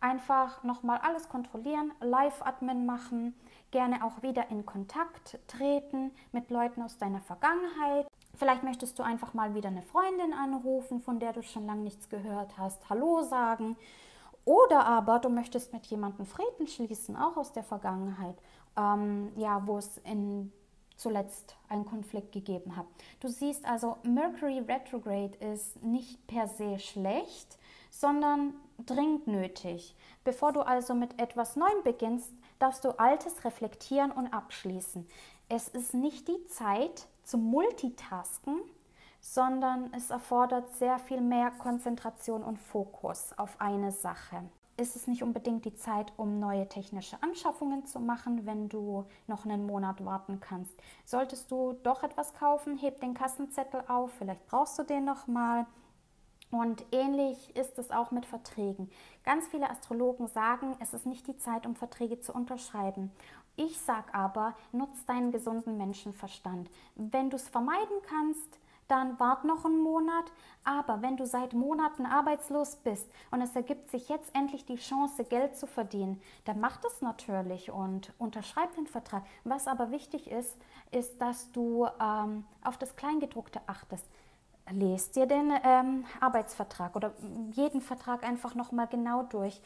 Einfach 0.00 0.62
nochmal 0.62 0.98
alles 0.98 1.30
kontrollieren, 1.30 1.90
Live-Admin 2.00 2.84
machen, 2.84 3.34
gerne 3.70 4.04
auch 4.04 4.22
wieder 4.22 4.50
in 4.50 4.66
Kontakt 4.66 5.38
treten 5.48 6.12
mit 6.32 6.50
Leuten 6.50 6.82
aus 6.82 6.98
deiner 6.98 7.20
Vergangenheit 7.22 8.06
Vielleicht 8.38 8.62
möchtest 8.62 8.98
du 8.98 9.02
einfach 9.02 9.34
mal 9.34 9.54
wieder 9.54 9.68
eine 9.68 9.82
Freundin 9.82 10.32
anrufen, 10.32 11.00
von 11.00 11.18
der 11.18 11.32
du 11.32 11.42
schon 11.42 11.66
lange 11.66 11.82
nichts 11.82 12.08
gehört 12.08 12.56
hast, 12.56 12.88
Hallo 12.88 13.22
sagen. 13.22 13.76
Oder 14.44 14.86
aber 14.86 15.18
du 15.18 15.28
möchtest 15.28 15.72
mit 15.72 15.84
jemandem 15.86 16.24
Frieden 16.24 16.68
schließen, 16.68 17.16
auch 17.16 17.36
aus 17.36 17.52
der 17.52 17.64
Vergangenheit, 17.64 18.36
ähm, 18.76 19.32
ja, 19.36 19.66
wo 19.66 19.76
es 19.76 19.98
in, 20.04 20.52
zuletzt 20.96 21.56
einen 21.68 21.84
Konflikt 21.84 22.30
gegeben 22.30 22.76
hat. 22.76 22.86
Du 23.18 23.26
siehst 23.28 23.66
also, 23.66 23.96
Mercury 24.04 24.60
Retrograde 24.60 25.36
ist 25.38 25.82
nicht 25.82 26.24
per 26.28 26.46
se 26.46 26.78
schlecht, 26.78 27.58
sondern 27.90 28.54
dringend 28.86 29.26
nötig. 29.26 29.96
Bevor 30.22 30.52
du 30.52 30.60
also 30.60 30.94
mit 30.94 31.20
etwas 31.20 31.56
Neuem 31.56 31.82
beginnst, 31.82 32.32
darfst 32.60 32.84
du 32.84 32.90
Altes 33.00 33.44
reflektieren 33.44 34.12
und 34.12 34.32
abschließen. 34.32 35.08
Es 35.48 35.66
ist 35.68 35.92
nicht 35.92 36.28
die 36.28 36.46
Zeit, 36.46 37.08
zum 37.28 37.44
Multitasken, 37.44 38.60
sondern 39.20 39.92
es 39.92 40.10
erfordert 40.10 40.74
sehr 40.76 40.98
viel 40.98 41.20
mehr 41.20 41.50
Konzentration 41.50 42.42
und 42.42 42.58
Fokus 42.58 43.34
auf 43.36 43.60
eine 43.60 43.92
Sache. 43.92 44.42
Ist 44.78 44.96
es 44.96 45.08
nicht 45.08 45.22
unbedingt 45.22 45.64
die 45.64 45.74
Zeit, 45.74 46.12
um 46.16 46.38
neue 46.38 46.68
technische 46.68 47.20
Anschaffungen 47.22 47.84
zu 47.84 48.00
machen, 48.00 48.46
wenn 48.46 48.68
du 48.68 49.04
noch 49.26 49.44
einen 49.44 49.66
Monat 49.66 50.04
warten 50.04 50.40
kannst. 50.40 50.72
Solltest 51.04 51.50
du 51.50 51.74
doch 51.82 52.02
etwas 52.02 52.32
kaufen, 52.32 52.78
heb 52.78 53.00
den 53.00 53.12
Kassenzettel 53.12 53.82
auf, 53.88 54.12
vielleicht 54.12 54.46
brauchst 54.46 54.78
du 54.78 54.84
den 54.84 55.04
noch 55.04 55.26
mal. 55.26 55.66
Und 56.50 56.86
ähnlich 56.92 57.54
ist 57.56 57.78
es 57.78 57.90
auch 57.90 58.10
mit 58.10 58.24
Verträgen. 58.24 58.90
Ganz 59.22 59.46
viele 59.48 59.68
Astrologen 59.68 60.28
sagen, 60.28 60.76
es 60.80 60.94
ist 60.94 61.04
nicht 61.04 61.26
die 61.26 61.36
Zeit, 61.36 61.66
um 61.66 61.76
Verträge 61.76 62.20
zu 62.20 62.32
unterschreiben. 62.32 63.12
Ich 63.60 63.80
sag 63.80 64.14
aber, 64.14 64.54
nutz 64.70 65.04
deinen 65.04 65.32
gesunden 65.32 65.76
Menschenverstand. 65.78 66.70
Wenn 66.94 67.28
du 67.28 67.34
es 67.34 67.48
vermeiden 67.48 67.96
kannst, 68.08 68.60
dann 68.86 69.18
wart 69.18 69.44
noch 69.44 69.64
einen 69.64 69.82
Monat. 69.82 70.26
Aber 70.62 71.02
wenn 71.02 71.16
du 71.16 71.26
seit 71.26 71.54
Monaten 71.54 72.06
arbeitslos 72.06 72.76
bist 72.76 73.10
und 73.32 73.42
es 73.42 73.56
ergibt 73.56 73.90
sich 73.90 74.08
jetzt 74.08 74.32
endlich 74.32 74.64
die 74.64 74.76
Chance, 74.76 75.24
Geld 75.24 75.56
zu 75.56 75.66
verdienen, 75.66 76.22
dann 76.44 76.60
mach 76.60 76.76
das 76.76 77.02
natürlich 77.02 77.72
und 77.72 78.12
unterschreib 78.18 78.72
den 78.76 78.86
Vertrag. 78.86 79.24
Was 79.42 79.66
aber 79.66 79.90
wichtig 79.90 80.30
ist, 80.30 80.56
ist, 80.92 81.20
dass 81.20 81.50
du 81.50 81.88
ähm, 82.00 82.44
auf 82.62 82.78
das 82.78 82.94
Kleingedruckte 82.94 83.60
achtest. 83.66 84.06
Lest 84.70 85.16
dir 85.16 85.26
den 85.26 85.52
ähm, 85.64 86.04
Arbeitsvertrag 86.20 86.94
oder 86.94 87.12
jeden 87.50 87.80
Vertrag 87.80 88.22
einfach 88.22 88.54
nochmal 88.54 88.86
genau 88.86 89.24
durch. 89.24 89.60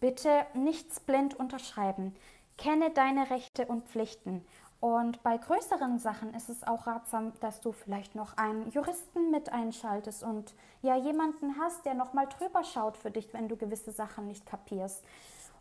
Bitte 0.00 0.46
nichts 0.54 1.00
blind 1.00 1.34
unterschreiben. 1.34 2.16
Kenne 2.60 2.90
deine 2.90 3.30
Rechte 3.30 3.64
und 3.64 3.88
Pflichten. 3.88 4.44
Und 4.80 5.22
bei 5.22 5.38
größeren 5.38 5.98
Sachen 5.98 6.34
ist 6.34 6.50
es 6.50 6.62
auch 6.62 6.86
ratsam, 6.86 7.32
dass 7.40 7.62
du 7.62 7.72
vielleicht 7.72 8.14
noch 8.14 8.36
einen 8.36 8.70
Juristen 8.70 9.30
mit 9.30 9.50
einschaltest 9.50 10.22
und 10.22 10.54
ja 10.82 10.94
jemanden 10.94 11.58
hast, 11.58 11.86
der 11.86 11.94
noch 11.94 12.12
mal 12.12 12.26
drüber 12.26 12.62
schaut 12.62 12.98
für 12.98 13.10
dich, 13.10 13.32
wenn 13.32 13.48
du 13.48 13.56
gewisse 13.56 13.92
Sachen 13.92 14.26
nicht 14.26 14.44
kapierst. 14.44 15.02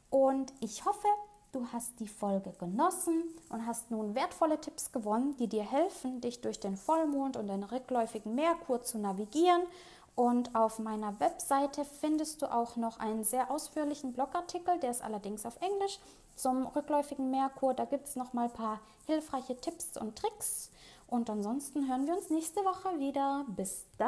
Und 0.10 0.54
ich 0.60 0.84
hoffe, 0.86 1.08
du 1.54 1.66
hast 1.72 2.02
die 2.02 2.08
Folge 2.08 2.52
genossen 2.60 3.24
und 3.50 3.66
hast 3.66 3.92
nun 3.92 4.14
wertvolle 4.14 4.60
Tipps 4.60 4.92
gewonnen, 4.92 5.38
die 5.38 5.48
dir 5.48 5.64
helfen, 5.64 6.20
dich 6.20 6.42
durch 6.42 6.60
den 6.60 6.76
Vollmond 6.76 7.38
und 7.38 7.48
den 7.48 7.64
rückläufigen 7.64 8.36
Merkur 8.36 8.82
zu 8.82 8.98
navigieren 8.98 9.64
und 10.20 10.54
auf 10.54 10.80
meiner 10.80 11.18
Webseite 11.22 11.86
findest 11.86 12.42
du 12.42 12.52
auch 12.52 12.76
noch 12.76 13.00
einen 13.00 13.24
sehr 13.24 13.50
ausführlichen 13.50 14.12
Blogartikel, 14.12 14.78
der 14.80 14.92
ist 14.92 15.02
allerdings 15.02 15.46
auf 15.46 15.56
Englisch, 15.62 15.98
zum 16.40 16.68
rückläufigen 16.68 17.30
Merkur. 17.30 17.74
Da 17.74 17.86
gibt 17.86 18.08
es 18.08 18.16
noch 18.16 18.34
mal 18.34 18.46
ein 18.46 18.54
paar 18.54 18.80
hilfreiche 19.06 19.58
Tipps 19.58 19.98
und 19.98 20.18
Tricks. 20.18 20.72
Und 21.08 21.30
ansonsten 21.30 21.90
hören 21.90 22.08
wir 22.08 22.16
uns 22.16 22.30
nächste 22.30 22.62
Woche 22.62 23.00
wieder. 23.00 23.46
Bis 23.48 23.84
dann. 23.84 23.90